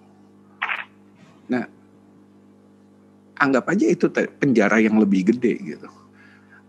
[1.47, 1.71] Nah,
[3.39, 5.96] anggap aja itu penjara yang lebih gede gitu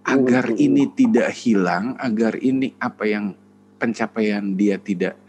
[0.09, 0.57] agar Hmm.
[0.57, 3.37] ini tidak hilang, agar ini apa yang
[3.77, 5.21] pencapaian dia tidak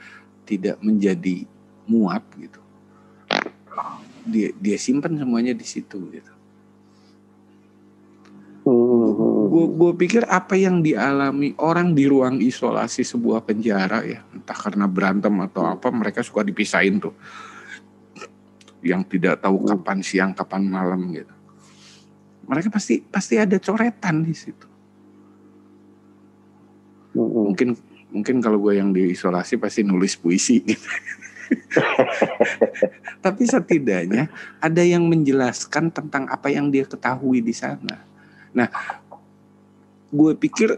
[0.47, 1.43] tidak menjadi
[1.85, 2.63] muap gitu.
[4.23, 6.33] Dia dia simpan semuanya di situ gitu.
[8.63, 9.49] Hmm.
[9.49, 14.85] Gue gue pikir apa yang dialami orang di ruang isolasi sebuah penjara ya, entah karena
[14.85, 17.15] berantem atau apa, mereka suka dipisahin tuh.
[18.79, 21.33] Yang tidak tahu kapan siang, kapan malam gitu.
[22.45, 24.68] Mereka pasti pasti ada coretan di situ.
[27.09, 27.49] Hmm.
[27.49, 27.73] mungkin
[28.09, 30.89] mungkin kalau gue yang diisolasi pasti nulis puisi gitu.
[33.25, 34.29] Tapi setidaknya
[34.61, 38.05] ada yang menjelaskan tentang apa yang dia ketahui di sana.
[38.53, 38.69] Nah,
[40.09, 40.77] gue pikir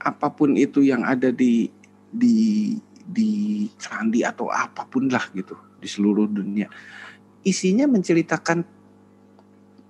[0.00, 1.70] apa pun itu yang ada di
[2.10, 6.70] di di candi atau apa pun lah gitu di seluruh dunia,
[7.42, 8.62] isinya menceritakan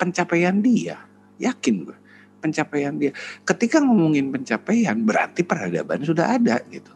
[0.01, 1.05] pencapaian dia.
[1.41, 2.00] Yakin gue
[2.41, 3.13] pencapaian dia.
[3.45, 6.91] Ketika ngomongin pencapaian berarti peradaban sudah ada gitu.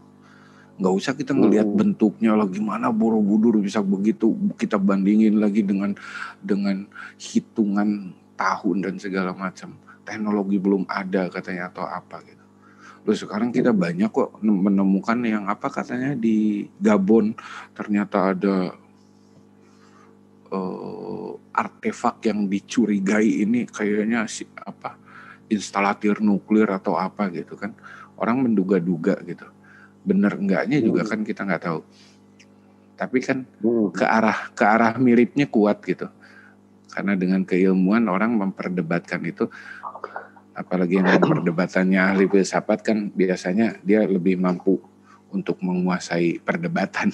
[0.75, 1.79] Nggak usah kita ngelihat Hmm.
[1.79, 5.95] bentuknya lah gimana Borobudur bisa begitu kita bandingin lagi dengan
[6.43, 6.89] dengan
[7.21, 9.79] hitungan tahun dan segala macam.
[10.03, 12.43] Teknologi belum ada katanya atau apa gitu.
[13.05, 17.37] Loh sekarang kita banyak kok menemukan yang apa katanya di Gabon
[17.77, 18.73] ternyata ada
[20.51, 25.04] eh, artefak yang dicurigai ini kayaknya si apa
[25.49, 27.75] instalatir nuklir atau apa gitu kan
[28.17, 29.45] orang menduga-duga gitu
[30.05, 31.81] bener enggaknya juga kan kita nggak tahu
[32.95, 33.91] tapi kan Hmm.
[33.91, 36.07] ke arah ke arah miripnya kuat gitu
[36.95, 39.51] karena dengan keilmuan orang memperdebatkan itu
[40.55, 44.79] apalagi yang perdebatannya ahli filsafat kan biasanya dia lebih mampu
[45.35, 47.11] untuk menguasai perdebatan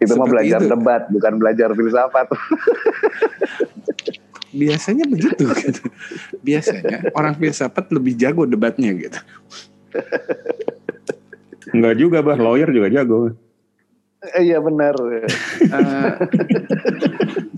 [0.00, 0.70] Itu mah belajar itu.
[0.70, 2.26] debat, bukan belajar filsafat.
[4.52, 5.82] biasanya begitu gitu.
[6.44, 9.20] biasanya orang filsafat lebih jago debatnya gitu
[11.72, 13.32] Enggak juga bah, lawyer juga jago.
[14.22, 14.94] Iya benar.
[15.02, 16.10] Eh,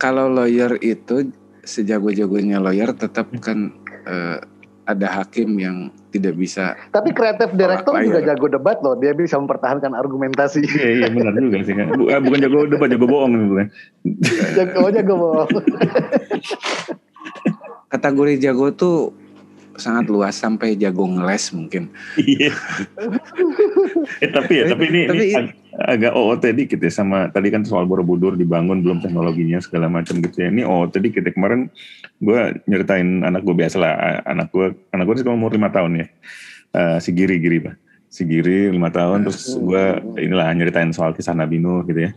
[0.03, 1.29] kalau lawyer itu
[1.65, 3.75] sejago-jagonya lawyer tetap kan
[4.07, 4.39] eh,
[4.85, 5.77] ada hakim yang
[6.09, 8.27] tidak bisa Tapi kreatif direktur juga ya?
[8.31, 8.95] jago debat loh.
[8.95, 10.61] Dia bisa mempertahankan argumentasi.
[10.61, 11.87] Iya, iya benar juga sih kan.
[11.91, 13.69] Bu- Bukan jago debat, jago bohong gitu kan.
[14.55, 15.51] jago jago bohong.
[17.89, 18.97] kategori jago tuh
[19.75, 21.91] sangat luas sampai jago ngeles mungkin.
[22.17, 22.55] Iya.
[24.23, 27.67] eh, tapi ya, tapi ini, ini Tapi- ag- agak OOT dikit ya sama tadi kan
[27.67, 30.49] soal Borobudur dibangun belum teknologinya segala macam gitu ya.
[30.51, 31.33] Ini OOT dikit ya.
[31.35, 31.67] Kemarin
[32.23, 36.07] gue nyeritain anak gue biasa lah, anak gue anak gue sekarang umur lima tahun ya.
[36.75, 37.75] Eh, si Giri Giri pak.
[38.07, 39.83] Si Giri lima tahun terus gue
[40.23, 42.11] inilah nyeritain soal kisah Nabi Nuh gitu ya.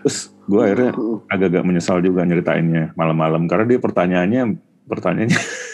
[0.00, 0.96] Terus gue akhirnya
[1.28, 4.56] agak-agak menyesal juga nyeritainnya malam-malam karena dia pertanyaannya
[4.88, 5.36] pertanyaannya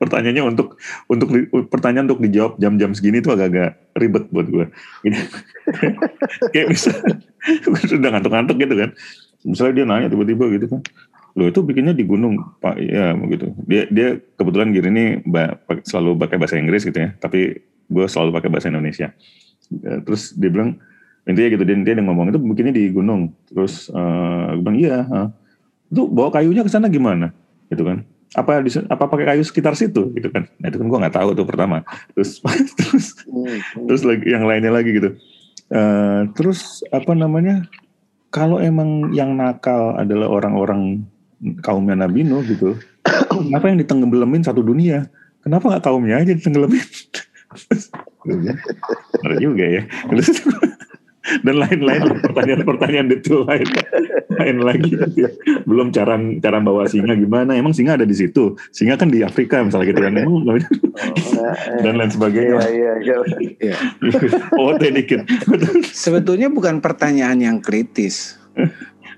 [0.00, 0.78] pertanyaannya untuk
[1.10, 1.28] untuk
[1.68, 4.66] pertanyaan untuk dijawab jam-jam segini tuh agak-agak ribet buat gue.
[5.06, 5.18] Gitu.
[6.54, 6.90] Kayak bisa
[7.92, 8.90] sudah ngantuk-ngantuk gitu kan.
[9.42, 10.80] Misalnya dia nanya tiba-tiba gitu kan.
[11.32, 13.50] Loh itu bikinnya di gunung Pak ya begitu.
[13.64, 17.16] Dia dia kebetulan gini ini ba- selalu pakai bahasa Inggris gitu ya.
[17.16, 17.58] Tapi
[17.92, 19.10] gue selalu pakai bahasa Indonesia
[19.80, 20.76] Eh, terus dia bilang
[21.24, 25.28] intinya gitu dia dia ngomong itu bikinnya di gunung terus uh, gue bilang iya uh.
[25.88, 27.30] itu bawa kayunya ke sana gimana
[27.70, 28.02] gitu kan
[28.32, 30.48] apa di, apa pakai kayu sekitar situ gitu kan.
[30.60, 31.84] Nah itu kan gue nggak tahu tuh pertama.
[32.16, 32.40] Terus
[32.78, 33.88] terus Hmm.
[33.88, 35.16] terus lagi yang lainnya lagi gitu.
[35.72, 37.64] Eh, terus apa namanya
[38.28, 41.04] kalau emang yang nakal adalah orang-orang
[41.64, 42.76] kaumnya Nabi Nuh gitu
[43.28, 45.08] kenapa yang ditenggelamin satu dunia?
[45.42, 46.82] Kenapa nggak kaumnya aja ditenggelamin
[48.22, 49.82] benar juga ya.
[50.08, 50.28] Terus,
[51.40, 53.66] dan lain-lain pertanyaan-pertanyaan detail lain
[54.32, 55.28] lain lagi ya.
[55.62, 59.60] belum cara cara bawa singa gimana emang singa ada di situ singa kan di Afrika
[59.60, 60.44] misalnya gitu kan emang
[61.84, 63.16] dan lain sebagainya Iya, iya,
[63.60, 63.72] iya.
[63.72, 63.76] Ya.
[64.54, 65.24] oh dikit
[65.86, 68.36] Sebetulnya bukan pertanyaan yang kritis.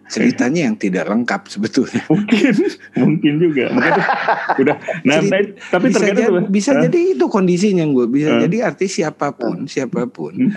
[0.05, 2.05] Ceritanya yang tidak lengkap sebetulnya.
[2.07, 2.53] mungkin
[2.95, 3.93] mungkin juga mungkin
[4.61, 8.07] udah nah Jadi, tapi- tapi bisa terkadang jadi, tuh, bisa eh, jadi itu kondisinya gue.
[8.07, 8.41] Bisa Eh.
[8.45, 10.33] jadi artis siapa pun, siapa pun.
[10.37, 10.53] Hmm.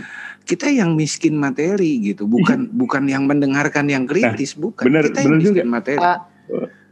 [0.47, 4.81] Kita yang miskin materi gitu, bukan bukan yang mendengarkan yang kritis, bukan.
[4.81, 5.51] benar- kita yang benar juga.
[5.53, 5.99] miskin materi.
[5.99, 6.19] Ah,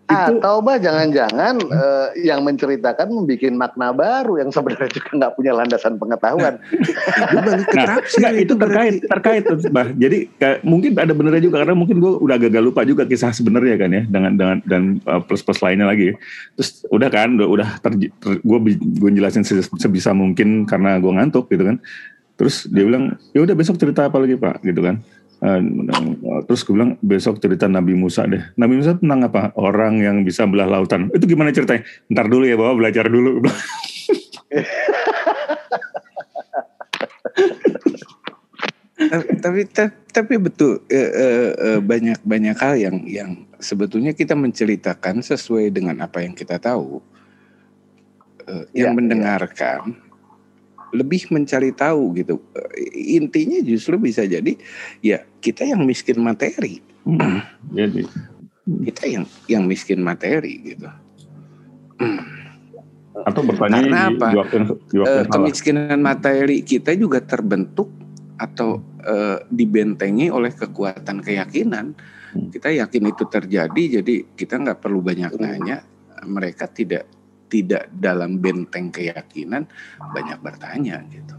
[0.06, 5.52] Itu- Atau bah jangan-jangan eh, yang menceritakan membuat makna baru yang sebenarnya juga nggak punya
[5.52, 6.62] landasan pengetahuan.
[7.74, 9.44] Nah, enggak, itu terkait berarti- terkait
[9.74, 9.90] Bah.
[9.92, 13.76] Jadi kayak, mungkin ada benernya juga karena mungkin gue udah agak lupa juga kisah sebenarnya
[13.76, 16.14] kan ya dengan dengan dan uh, plus plus lainnya lagi.
[16.54, 17.92] Terus udah kan udah udah ter,
[18.22, 21.82] gue gue jelasin se- sebisa mungkin karena gue ngantuk gitu kan.
[22.36, 25.00] Terus dia bilang ya udah besok cerita apa lagi pak gitu kan.
[25.36, 25.60] Eh,
[26.48, 28.40] terus gue bilang besok cerita Nabi Musa deh.
[28.56, 29.52] Nabi Musa tentang apa?
[29.56, 31.12] Orang yang bisa belah lautan.
[31.12, 31.84] Itu gimana ceritanya?
[32.08, 33.44] Ntar dulu ya bawa belajar dulu.
[38.96, 41.12] Ta- tapi ta- tapi betul eh,
[41.52, 47.04] eh, banyak banyak hal yang yang sebetulnya kita menceritakan sesuai dengan apa yang kita tahu
[48.46, 50.05] Eh, Ya, yang mendengarkan
[50.94, 54.54] lebih mencari tahu gitu Eh, intinya justru bisa jadi
[55.02, 58.02] ya kita yang miskin materi Hmm, Jadi
[58.90, 60.90] kita yang yang miskin materi gitu
[63.26, 64.28] atau bertanya Karena di, apa?
[65.24, 65.32] salah.
[65.32, 67.88] kemiskinan materi kita juga terbentuk
[68.36, 71.96] atau eh, dibentengi oleh kekuatan keyakinan.
[72.36, 72.52] Hmm.
[72.52, 75.88] Kita yakin itu terjadi, jadi kita nggak perlu banyak nanya.
[76.26, 77.08] Mereka tidak
[77.50, 79.70] tidak dalam benteng keyakinan
[80.14, 81.36] banyak bertanya gitu.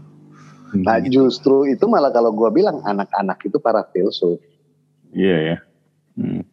[0.83, 4.39] Nah justru itu malah kalau gua bilang anak-anak itu para filsuf.
[5.15, 5.57] Iya ya.
[6.17, 6.43] Hmm.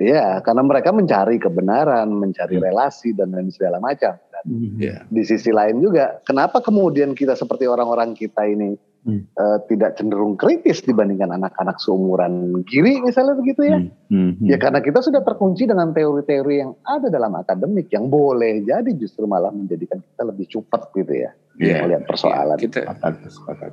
[0.00, 4.16] Iya, karena mereka mencari kebenaran, mencari relasi dan lain segala macam.
[4.16, 4.44] Dan
[4.80, 5.04] Ya.
[5.12, 9.24] di sisi lain juga, kenapa kemudian kita seperti orang-orang kita ini Hmm.
[9.24, 13.80] eh, tidak cenderung kritis dibandingkan anak-anak seumuran Giri misalnya begitu ya?
[13.80, 13.88] Hmm.
[14.12, 14.30] Hmm.
[14.36, 14.44] Hmm.
[14.44, 19.24] Ya karena kita sudah terkunci dengan teori-teori yang ada dalam akademik yang boleh jadi justru
[19.24, 21.84] malah menjadikan kita lebih cepat gitu ya Iya.
[21.84, 22.56] melihat persoalan.
[22.56, 23.72] Kita Sepakat, sepakat.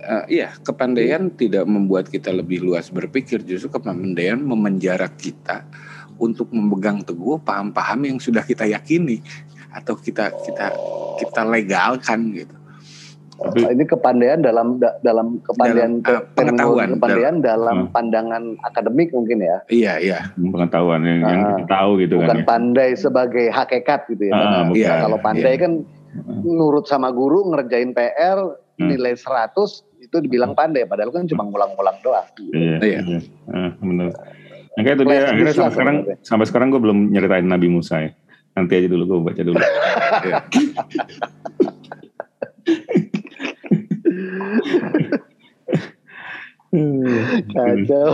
[0.00, 5.64] eh, iya kepandaian tidak membuat kita lebih luas berpikir, justru kepandaian memenjara kita
[6.16, 9.20] untuk memegang teguh paham-paham yang sudah kita yakini
[9.72, 10.72] atau kita kita
[11.20, 12.59] kita legalkan gitu.
[13.40, 17.90] Tapi ini kepandaian dalam da- dalam kepandaian Dalam, ah, ke- pengetahuan, kepandaian dalam Hmm.
[17.90, 20.18] pandangan akademik mungkin ya Iya iya.
[20.36, 21.46] pengetahuan yang, yang Ah.
[21.56, 22.44] kita tahu gitu bukan kan ya.
[22.44, 24.98] pandai sebagai hakikat gitu ya Ah, Karena bukan.
[25.02, 25.58] kalau pandai Iya.
[25.58, 25.72] kan
[26.42, 28.38] nurut sama guru ngerjain PR
[28.76, 28.86] Hmm.
[28.86, 32.76] nilai 100 itu dibilang pandai padahal kan cuma ngulang-ngulang doang Iya.
[32.78, 32.98] Iya.
[33.00, 33.18] iya.
[33.48, 34.08] Ah, benar.
[34.70, 35.18] Nah, kayak itu dia.
[35.26, 36.16] Akhirnya sampai sekarang sebenarnya.
[36.22, 38.10] sampai sekarang gue belum nyeritain Nabi Musa ya.
[38.50, 39.56] Nanti aja dulu gue baca dulu.
[47.50, 48.08] Kacau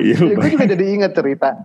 [0.00, 0.16] Iya.
[0.16, 1.60] ya, gue juga jadi inget cerita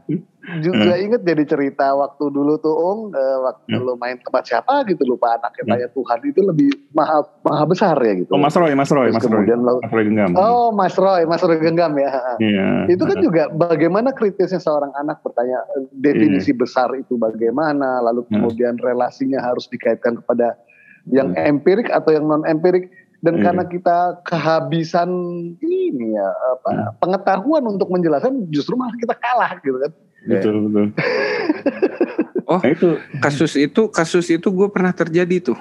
[0.60, 3.80] juga inget jadi cerita waktu dulu tuh om eh, waktu Hmm.
[3.82, 8.12] lu main tempat siapa gitu lupa anaknya tanya Tuhan itu lebih maha maha besar ya
[8.18, 9.32] gitu Oh Mas Roy, Mas Roy, Terus Mas Roy.
[9.40, 10.30] kemudian lo- Mas Roy genggam.
[10.36, 12.68] oh Mas Roy Mas Roy genggam ya Iya.
[12.88, 18.76] itu kan juga bagaimana kritisnya seorang anak bertanya eh, definisi besar itu bagaimana lalu kemudian
[18.76, 20.60] relasinya harus dikaitkan kepada
[21.08, 22.90] yang empirik atau yang non empirik
[23.26, 23.44] dan Iya.
[23.50, 25.10] karena kita kehabisan
[25.58, 26.94] ini ya apa Hmm.
[27.02, 29.92] pengetahuan untuk menjelaskan justru malah kita kalah gitu kan
[30.26, 30.86] Betul, betul.
[32.46, 32.62] Oh.
[32.62, 35.58] Nah, itu Kasus itu kasus itu gue pernah terjadi tuh.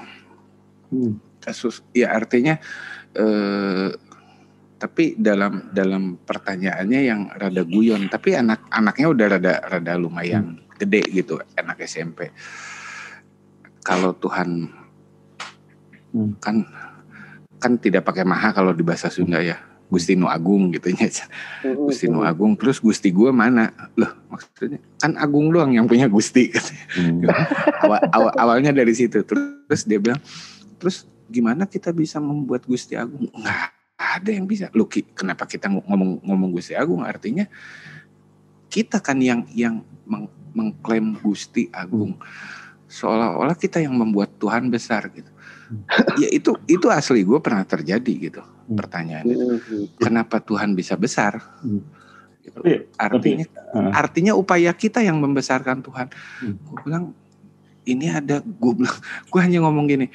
[0.92, 1.16] Hmm.
[1.40, 2.60] Kasus ya artinya
[3.14, 3.88] eh
[4.74, 11.00] tapi dalam dalam pertanyaannya yang rada guyon tapi anak anaknya udah rada rada lumayan gede
[11.08, 12.28] gitu anak SMP
[13.80, 14.68] kalau Tuhan
[16.12, 16.36] Hmm.
[16.36, 16.68] kan
[17.64, 19.56] kan tidak pakai maha kalau di bahasa Sunda ya
[19.88, 21.08] Gusti Nu Agung gitu ya
[21.64, 26.52] Gusti Nu Agung terus Gusti gue mana loh maksudnya kan Agung doang yang punya Gusti
[26.52, 26.84] katanya.
[26.94, 27.24] Hmm.
[27.80, 30.20] awal, awal- awalnya dari situ terus dia bilang
[30.76, 33.32] terus gimana kita bisa membuat Gusti Agung?
[33.32, 34.68] Nggak ada yang bisa.
[34.76, 37.02] Lu kenapa kita ngomong ngomong Gusti Agung?
[37.02, 37.48] Artinya
[38.68, 42.18] kita kan yang yang meng, mengklaim Gusti Agung.
[42.86, 45.30] Seolah-olah kita yang membuat Tuhan besar gitu.
[46.22, 48.76] ya itu itu asli gue pernah terjadi gitu hmm.
[48.76, 49.46] pertanyaan itu.
[49.98, 51.40] Kenapa Tuhan bisa besar?
[51.64, 51.82] Hmm.
[52.44, 52.60] Gitu.
[53.00, 53.90] Artinya uh.
[53.92, 56.06] artinya upaya kita yang membesarkan Tuhan.
[56.40, 56.54] Hmm.
[56.60, 57.04] Gue bilang
[57.84, 58.96] ini ada gue bilang
[59.30, 60.06] gue hanya ngomong gini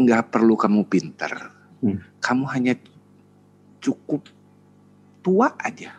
[0.00, 1.52] nggak perlu kamu pintar
[1.84, 2.22] hmm.
[2.22, 2.74] kamu hanya
[3.82, 4.24] cukup
[5.20, 5.92] tua aja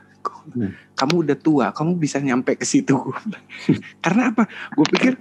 [0.57, 0.97] hmm.
[0.97, 2.97] kamu udah tua kamu bisa nyampe ke situ
[4.03, 5.13] karena apa gue pikir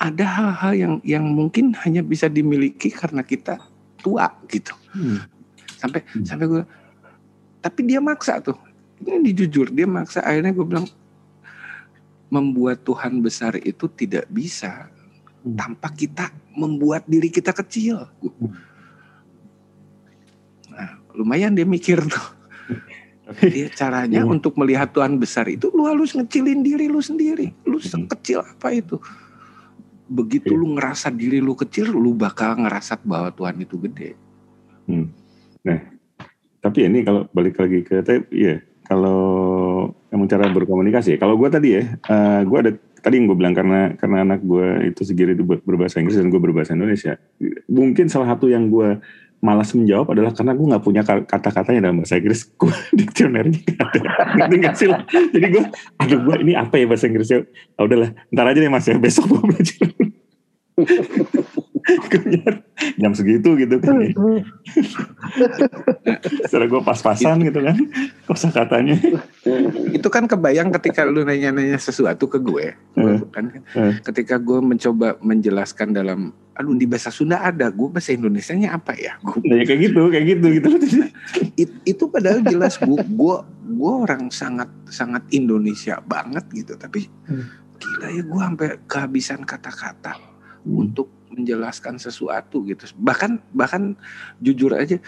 [0.00, 3.60] ada hal-hal yang yang mungkin hanya bisa dimiliki karena kita
[4.00, 5.20] tua gitu hmm.
[5.76, 6.24] sampai hmm.
[6.24, 6.64] sampai gue
[7.60, 8.56] tapi dia maksa tuh
[9.04, 10.88] ini jujur dia maksa akhirnya gue bilang
[12.30, 14.88] membuat Tuhan besar itu tidak bisa
[15.44, 15.58] hmm.
[15.58, 18.06] tanpa kita membuat diri kita kecil.
[18.22, 18.54] Hmm.
[20.70, 22.26] Nah, lumayan dia mikir tuh.
[23.30, 24.34] Dia caranya hmm.
[24.38, 27.54] untuk melihat Tuhan besar itu lu harus ngecilin diri lu sendiri.
[27.66, 28.10] Lu hmm.
[28.10, 28.96] kecil apa itu?
[30.10, 34.18] Begitu lu ngerasa diri lu kecil, lu bakal ngerasa bahwa Tuhan itu gede.
[34.90, 35.14] Hmm.
[35.62, 35.78] Nah,
[36.58, 38.02] tapi ini kalau balik lagi ke
[38.34, 38.58] ya
[38.90, 39.22] kalau
[40.10, 41.14] emang cara berkomunikasi.
[41.14, 44.42] Kalau gue tadi ya, uh, eh, gue ada tadi yang gue bilang karena karena anak
[44.42, 47.14] gue itu segiri itu berbahasa Inggris dan gue berbahasa Indonesia.
[47.70, 48.98] Mungkin salah satu yang gue
[49.40, 52.44] malas menjawab adalah karena gue nggak punya kata-katanya dalam bahasa Inggris.
[52.60, 54.00] Gue diksionernya nggak ada.
[54.36, 54.88] Ngerti gak sih?
[55.32, 55.64] Jadi gue,
[55.96, 57.48] aduh gue ini apa ya bahasa Inggrisnya?
[57.80, 59.00] Oh, udahlah, ntar aja deh mas ya.
[59.00, 59.88] Besok gue belajar
[63.00, 64.12] jam segitu gitu kan ya.
[66.48, 67.76] Setelah gue pas-pasan gitu kan
[68.24, 68.96] kosa katanya.
[69.92, 72.76] Itu kan kebayang ketika lu nanya-nanya sesuatu ke gue,
[73.18, 73.44] uh, kan
[73.74, 73.92] uh.
[74.06, 76.30] ketika gue mencoba menjelaskan dalam
[76.60, 79.16] aduh di bahasa Sunda ada, gue bahasa Indonesia-nya apa ya?
[79.24, 80.68] Gue, ya kayak gitu, kayak gitu gitu.
[81.62, 83.36] It, itu padahal jelas gue gue
[83.80, 87.80] gue orang sangat sangat Indonesia banget gitu, tapi hmm.
[87.80, 90.68] gila ya gue sampai kehabisan kata-kata hmm.
[90.84, 92.92] untuk menjelaskan sesuatu gitu.
[92.98, 93.96] Bahkan bahkan
[94.44, 95.00] jujur aja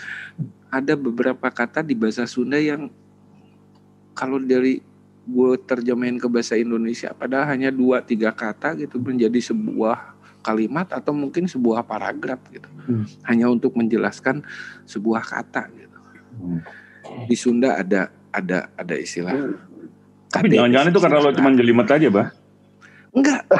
[0.72, 2.88] ada beberapa kata di bahasa Sunda yang
[4.16, 4.80] kalau dari
[5.22, 11.14] gue terjemahin ke bahasa Indonesia padahal hanya dua tiga kata gitu menjadi sebuah kalimat atau
[11.14, 13.26] mungkin sebuah paragraf gitu hmm.
[13.30, 14.42] hanya untuk menjelaskan
[14.82, 15.98] sebuah kata gitu
[16.42, 16.60] hmm.
[17.30, 19.54] di Sunda ada ada ada istilah hmm.
[20.34, 22.28] tapi jangan-jangan itu karena lo cuma jelimet aja bah
[23.12, 23.44] Enggak.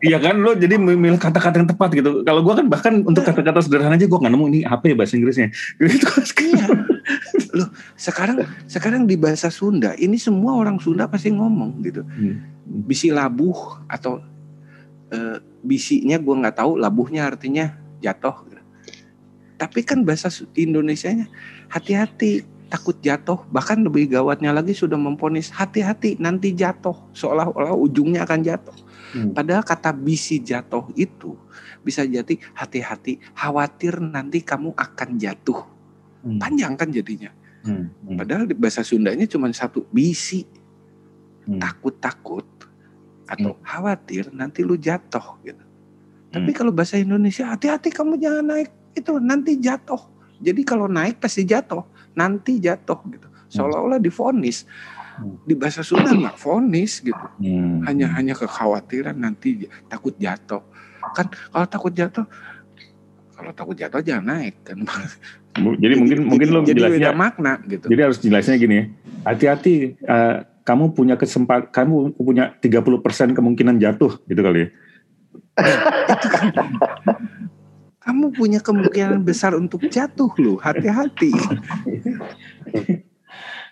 [0.00, 2.24] Iya kan lo jadi memilih kata-kata yang tepat gitu.
[2.24, 5.20] Kalau gue kan bahkan untuk kata-kata sederhana aja gue nggak nemu ini apa ya bahasa
[5.20, 5.52] Inggrisnya.
[5.76, 6.08] Gitu.
[6.48, 6.66] Iya.
[7.54, 12.02] Loh, sekarang sekarang di bahasa Sunda ini semua orang Sunda pasti ngomong gitu.
[12.06, 12.42] Hmm.
[12.86, 14.22] Bisi labuh atau
[15.10, 18.46] e, bisinya gue nggak tahu, labuhnya artinya jatuh.
[18.46, 18.62] Gitu.
[19.60, 21.26] Tapi kan bahasa Indonesia-nya
[21.68, 28.40] hati-hati takut jatuh bahkan lebih gawatnya lagi sudah memponis hati-hati nanti jatuh seolah-olah ujungnya akan
[28.46, 28.76] jatuh
[29.18, 29.34] hmm.
[29.34, 31.34] padahal kata bisi jatuh itu
[31.82, 35.66] bisa jadi hati-hati khawatir nanti kamu akan jatuh
[36.22, 36.38] hmm.
[36.38, 37.34] panjang kan jadinya
[37.66, 37.84] hmm.
[38.06, 38.16] Hmm.
[38.18, 40.46] padahal di bahasa Sundanya cuma satu bisi
[41.46, 41.60] hmm.
[41.60, 42.46] takut-takut
[43.30, 43.62] atau hmm.
[43.62, 45.64] khawatir nanti lu jatuh gitu
[46.30, 46.58] tapi hmm.
[46.58, 50.00] kalau bahasa Indonesia hati-hati kamu jangan naik itu nanti jatuh
[50.40, 51.86] jadi kalau naik pasti jatuh
[52.16, 54.66] nanti jatuh gitu seolah-olah difonis
[55.44, 57.84] di bahasa Sunda nggak fonis gitu hmm.
[57.84, 60.64] hanya hanya kekhawatiran nanti takut jatuh
[61.12, 62.24] kan kalau takut jatuh
[63.40, 64.76] kalau takut jatuh jangan naik kan
[65.80, 68.84] jadi, mungkin jadi, mungkin lo jadi jelasnya makna gitu jadi harus jelasnya gini ya
[69.24, 74.68] hati-hati uh, kamu punya kesempatan kamu punya 30% kemungkinan jatuh gitu kali ya
[78.00, 80.58] kamu punya kemungkinan besar untuk jatuh loh.
[80.58, 81.30] Hati-hati.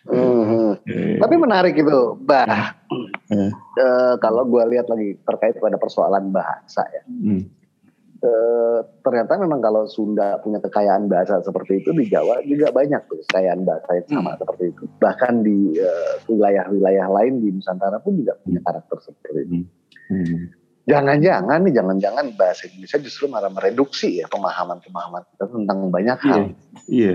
[0.09, 0.73] Hmm.
[1.21, 2.73] Tapi menarik itu, bah.
[3.29, 3.53] Hmm.
[3.77, 7.03] Uh, kalau gue lihat lagi terkait pada persoalan bahasa ya.
[7.05, 7.45] Hmm.
[8.19, 13.23] Uh, ternyata memang kalau Sunda punya kekayaan bahasa seperti itu di Jawa juga banyak tuh
[13.23, 14.41] kekayaan bahasa yang sama hmm.
[14.43, 14.83] seperti itu.
[14.99, 19.57] Bahkan di eh, wilayah-wilayah uh, lain di Nusantara pun juga punya karakter seperti itu.
[20.11, 20.19] Hmm.
[20.19, 20.43] Hmm.
[20.89, 26.43] Jangan-jangan nih, jangan-jangan bahasa Indonesia justru malah mereduksi ya pemahaman-pemahaman kita tentang banyak hal.
[26.89, 27.15] Iya,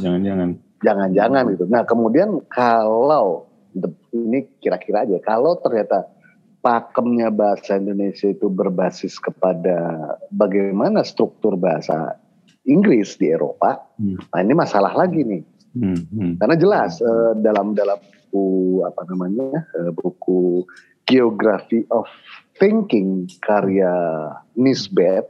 [0.00, 0.48] jangan-jangan.
[0.80, 1.64] Jangan-jangan gitu.
[1.68, 3.46] Nah kemudian kalau
[4.10, 6.08] ini kira-kira aja, kalau ternyata
[6.60, 9.96] pakemnya bahasa Indonesia itu berbasis kepada
[10.32, 12.20] bagaimana struktur bahasa
[12.68, 14.30] Inggris di Eropa, hmm.
[14.30, 15.42] nah ini masalah lagi nih.
[15.70, 16.32] Hmm, hmm.
[16.36, 17.96] Karena jelas uh, dalam dalam
[18.30, 20.66] buku apa namanya uh, buku
[21.08, 22.06] Geography of
[22.60, 23.90] Thinking karya
[24.54, 25.26] Nisbet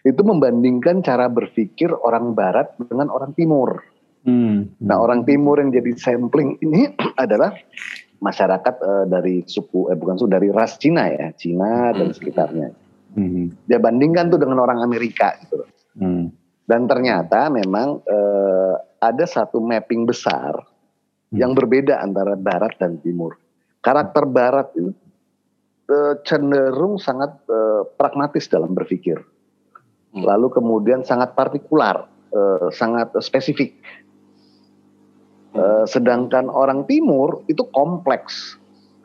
[0.00, 3.84] itu membandingkan cara berpikir orang Barat dengan orang Timur.
[4.24, 4.72] Hmm.
[4.80, 6.92] Nah, orang Timur yang jadi sampling ini
[7.24, 7.52] adalah
[8.20, 12.68] masyarakat uh, dari suku, eh bukan suku, dari ras Cina ya, Cina dan sekitarnya.
[13.16, 13.50] Hmm.
[13.66, 15.66] Dia bandingkan tuh dengan orang Amerika gitu.
[15.98, 16.30] Hmm.
[16.68, 20.70] Dan ternyata memang uh, ada satu mapping besar
[21.30, 21.38] Hmm.
[21.38, 23.38] yang berbeda antara Barat dan Timur.
[23.78, 24.90] Karakter Barat itu
[25.86, 29.22] uh, cenderung sangat uh, pragmatis dalam berpikir.
[30.10, 30.26] Hmm.
[30.26, 33.78] Lalu kemudian sangat partikular, uh, sangat spesifik.
[35.60, 38.56] Uh, sedangkan orang Timur itu kompleks,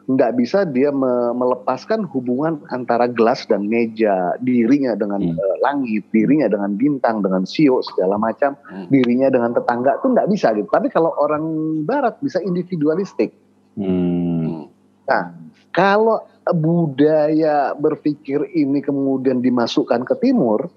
[0.07, 5.35] nggak bisa dia me- melepaskan hubungan antara gelas dan meja, dirinya dengan Hmm.
[5.35, 8.87] uh, langit, dirinya dengan bintang, dengan sio segala macam, Hmm.
[8.87, 10.69] dirinya dengan tetangga itu nggak bisa gitu.
[10.71, 11.43] Tapi kalau orang
[11.83, 13.33] Barat bisa individualistik.
[13.75, 14.71] Hmm.
[15.05, 15.23] Nah,
[15.75, 20.69] kalau budaya berpikir ini kemudian dimasukkan ke Timur,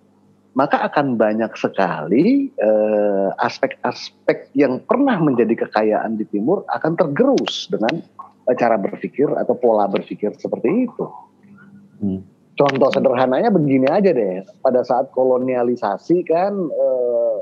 [0.59, 8.03] maka akan banyak sekali eh, aspek-aspek yang pernah menjadi kekayaan di Timur akan tergerus dengan
[8.51, 11.07] eh, cara berpikir atau pola berpikir seperti itu.
[12.03, 12.27] Hmm.
[12.59, 17.39] Contoh sederhananya begini aja deh, pada saat kolonialisasi kan eh,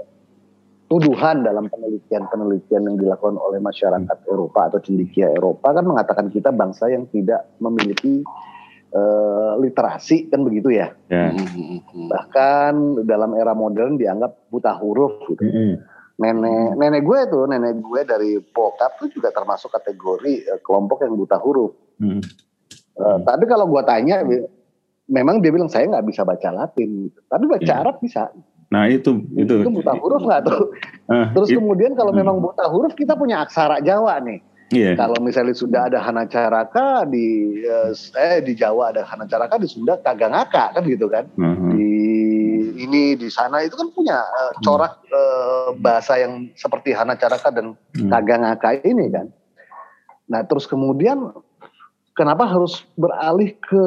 [0.92, 6.92] tuduhan dalam penelitian-penelitian yang dilakukan oleh masyarakat Eropa atau cendikia Eropa kan mengatakan kita bangsa
[6.92, 8.20] yang tidak memiliki
[8.96, 10.96] eh, literasi kan begitu ya.
[11.06, 11.28] Ya.
[11.28, 12.72] Hmm, hmm, Bahkan
[13.04, 15.44] dalam era modern dianggap buta huruf gitu.
[15.44, 15.76] Hmm.
[16.16, 21.12] Nenek nenek gue tuh, nenek gue dari bokap tuh juga termasuk kategori eh, kelompok yang
[21.14, 21.76] buta huruf.
[22.00, 22.24] Hmm.
[22.96, 24.24] Eh, tapi kalau gue tanya,
[25.06, 27.76] memang dia bilang saya nggak bisa baca Latin, tapi baca Iya.
[27.78, 28.32] Arab bisa.
[28.66, 29.62] Nah itu itu.
[29.62, 30.72] Itu buta huruf nggak tuh?
[31.06, 32.18] Ah, Terus it- kemudian kalau Hmm.
[32.18, 34.40] memang buta huruf kita punya aksara Jawa nih.
[34.74, 34.98] Iya.
[34.98, 39.70] Kalau misalnya sudah ada Hana Caraka di eh, eh di Jawa ada Hana Caraka di
[39.70, 41.30] Sunda Kagangaka kan gitu kan.
[41.38, 41.70] Mhm.
[41.70, 41.90] Di
[42.82, 47.78] ini di sana itu kan punya eh, corak eh, bahasa yang seperti Hana Caraka dan
[47.96, 48.12] Hmm.
[48.12, 49.32] Kagangaka ini kan.
[50.28, 51.32] Nah, terus kemudian
[52.12, 53.84] kenapa harus beralih ke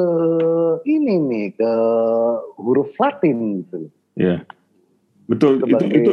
[0.82, 1.72] ini nih ke
[2.58, 3.86] huruf Latin gitu.
[4.18, 4.42] Iya.
[5.30, 6.12] Betul itu itu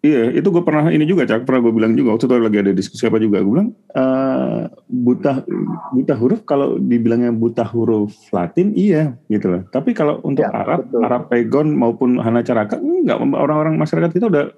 [0.00, 1.44] Iya, itu gue pernah ini juga, Cak.
[1.44, 3.44] Pernah gue bilang juga waktu itu lagi ada diskusi apa juga.
[3.44, 5.44] Gue bilang eh, buta
[5.92, 9.62] buta huruf kalau dibilangnya buta huruf Latin, iya gitu loh.
[9.68, 11.00] Tapi kalau untuk Ya, Arab, betul.
[11.04, 14.48] Arab Pegon maupun Hana Caraka, enggak orang-orang masyarakat kita udah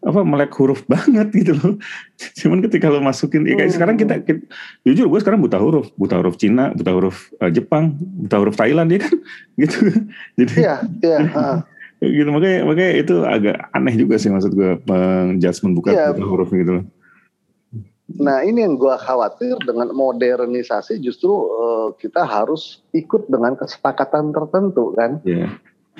[0.00, 1.78] apa melek huruf banget gitu loh.
[2.34, 3.76] Cuman ketika lo masukin, ya kayak Hmm.
[3.78, 4.42] sekarang kita, kita
[4.82, 8.90] jujur gue sekarang buta huruf, buta huruf Cina, buta huruf eh, Jepang, buta huruf Thailand
[8.90, 9.14] ya kan,
[9.62, 9.86] gitu.
[10.34, 11.18] Jadi Iya, iya.
[12.00, 16.80] gitu makanya makanya itu agak aneh juga sih maksud gue menjudgment bukan bukan huruf gitu
[16.80, 16.86] loh.
[18.18, 24.96] Nah ini yang gue khawatir dengan modernisasi justru eh, kita harus ikut dengan kesepakatan tertentu
[24.98, 25.22] kan.
[25.22, 25.54] Iya.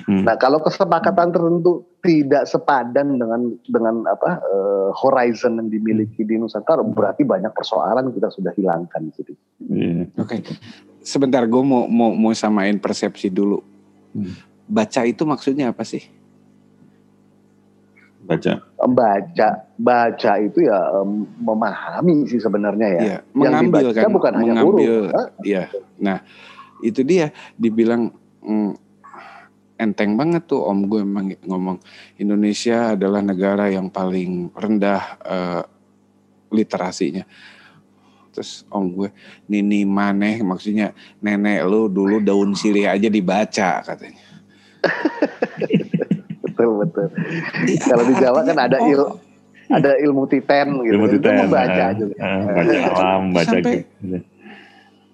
[0.09, 0.25] Hmm.
[0.25, 6.83] Nah kalau kesepakatan tertentu tidak sepadan dengan dengan apa eh, horizon yang dimiliki di Nusantara
[6.83, 9.33] berarti banyak persoalan kita sudah hilangkan di situ.
[9.69, 10.09] Iya.
[10.19, 10.43] Oke,
[11.05, 13.61] sebentar gue mau mau mau samain persepsi dulu.
[14.11, 14.50] Hmm.
[14.71, 16.07] Baca itu maksudnya apa sih?
[18.23, 18.63] Baca.
[18.79, 23.01] Baca baca itu ya em, memahami sih sebenarnya ya.
[23.01, 24.71] Yang mengambil dibaca kan, bukan hanya mengambil.
[24.71, 25.05] huruf.
[25.11, 25.27] Hah?
[25.43, 25.63] Iya.
[25.99, 26.17] Nah,
[26.85, 28.13] itu dia dibilang
[28.45, 28.71] mm,
[29.81, 31.77] enteng banget tuh Om gue emang ngomong
[32.21, 35.63] Indonesia adalah negara yang paling rendah eh,
[36.53, 37.25] literasinya.
[38.31, 39.09] Terus Om gue
[39.49, 44.30] Nini Maneh maksudnya nenek lu dulu daun sirih aja dibaca katanya.
[46.41, 47.07] Betul betul.
[47.63, 49.01] Iya, Kalau di Jawa kan ada oh, il
[49.71, 50.91] ada ilmu titen gitu.
[50.91, 51.35] Ilmu Itu titen.
[51.39, 52.15] membaca ah, juga.
[52.19, 54.17] ah, baca alam, baca Sampai- gitu.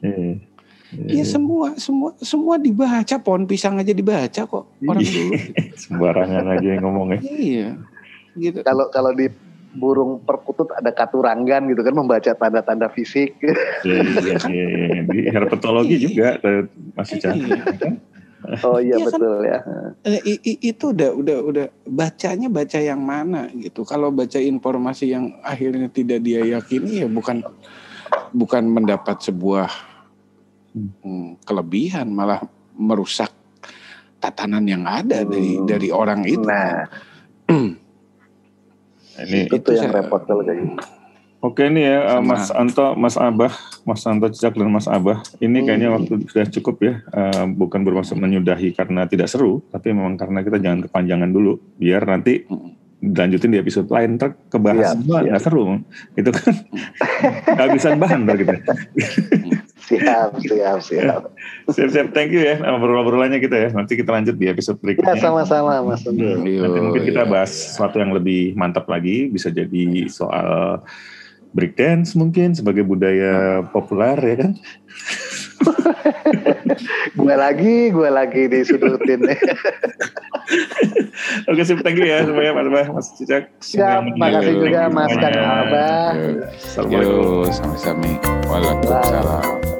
[0.01, 0.33] Iya.
[0.87, 5.11] Iya semua semua semua dibaca pohon pisang aja dibaca kok orang Iya.
[5.13, 5.31] dulu.
[5.83, 7.19] Sembarangan aja yang ngomongnya.
[7.21, 7.67] iya.
[8.33, 8.63] Gitu.
[8.63, 9.27] Kalau kalau di
[9.77, 13.35] burung perkutut ada katuranggan gitu kan membaca tanda-tanda fisik.
[13.83, 15.01] Iya, iya, iya, iya.
[15.05, 16.01] Di herpetologi Iya.
[16.01, 16.61] juga eh,
[16.95, 17.51] masih cantik.
[17.51, 17.89] Iya.
[18.63, 19.19] Oh iya Iya kan?
[19.19, 19.59] betul ya.
[20.03, 23.81] Eh, i- i- itu udah udah udah bacanya baca yang mana gitu.
[23.81, 27.41] Kalau baca informasi yang akhirnya tidak dia yakini ya bukan
[28.31, 29.67] bukan mendapat sebuah
[30.73, 33.33] hmm, kelebihan malah merusak
[34.17, 35.65] tatanan yang ada dari Hmm.
[35.65, 36.41] dari orang itu.
[36.41, 36.85] Nah,
[39.17, 40.77] Ini itu, Itu yang saya- repot kalau kayak gitu.
[41.37, 43.53] Oke ini ya eh, Sama- Mas Anto, Mas Abah,
[43.83, 45.21] Mas Anto Cicak dan Mas Abah.
[45.37, 45.95] Ini kayaknya Hmm.
[46.01, 46.93] waktu sudah cukup ya.
[47.05, 52.03] Eh, bukan bermaksud menyudahi karena tidak seru, tapi memang karena kita jangan kepanjangan dulu, biar
[52.03, 52.41] nanti
[52.97, 54.17] dilanjutin di episode lain.
[54.17, 55.63] Ntar kebahas Siap, semua nggak seru.
[56.15, 56.53] Itu kan
[57.53, 58.53] kehabisan bahan ntar kita.
[59.79, 61.21] siap, siap, siap.
[61.69, 62.07] Siap, siap.
[62.11, 63.69] Thank you ya ngobrol-ngobrolannya kita ya.
[63.69, 65.21] Nanti kita lanjut di episode Ya, berikutnya.
[65.21, 66.01] sama-sama, Mas.
[66.01, 67.29] Nanti mungkin kita Iya.
[67.29, 69.27] bahas sesuatu yang lebih mantap lagi.
[69.27, 70.81] Bisa jadi soal
[71.51, 74.51] breakdance mungkin sebagai budaya populer ya kan.
[77.17, 79.25] Gue lagi, gue lagi disudutin.
[81.49, 81.81] Oke, sip.
[81.81, 83.49] Thank you ya semuanya Mas Bah, Mas Cicak.
[83.59, 85.33] Siap, makasih juga Mas Kang.
[85.33, 86.13] Abah.
[86.55, 87.43] Assalamualaikum.
[87.43, 88.13] Yuk, sami-sami.
[88.47, 89.76] Waalaikumsalam.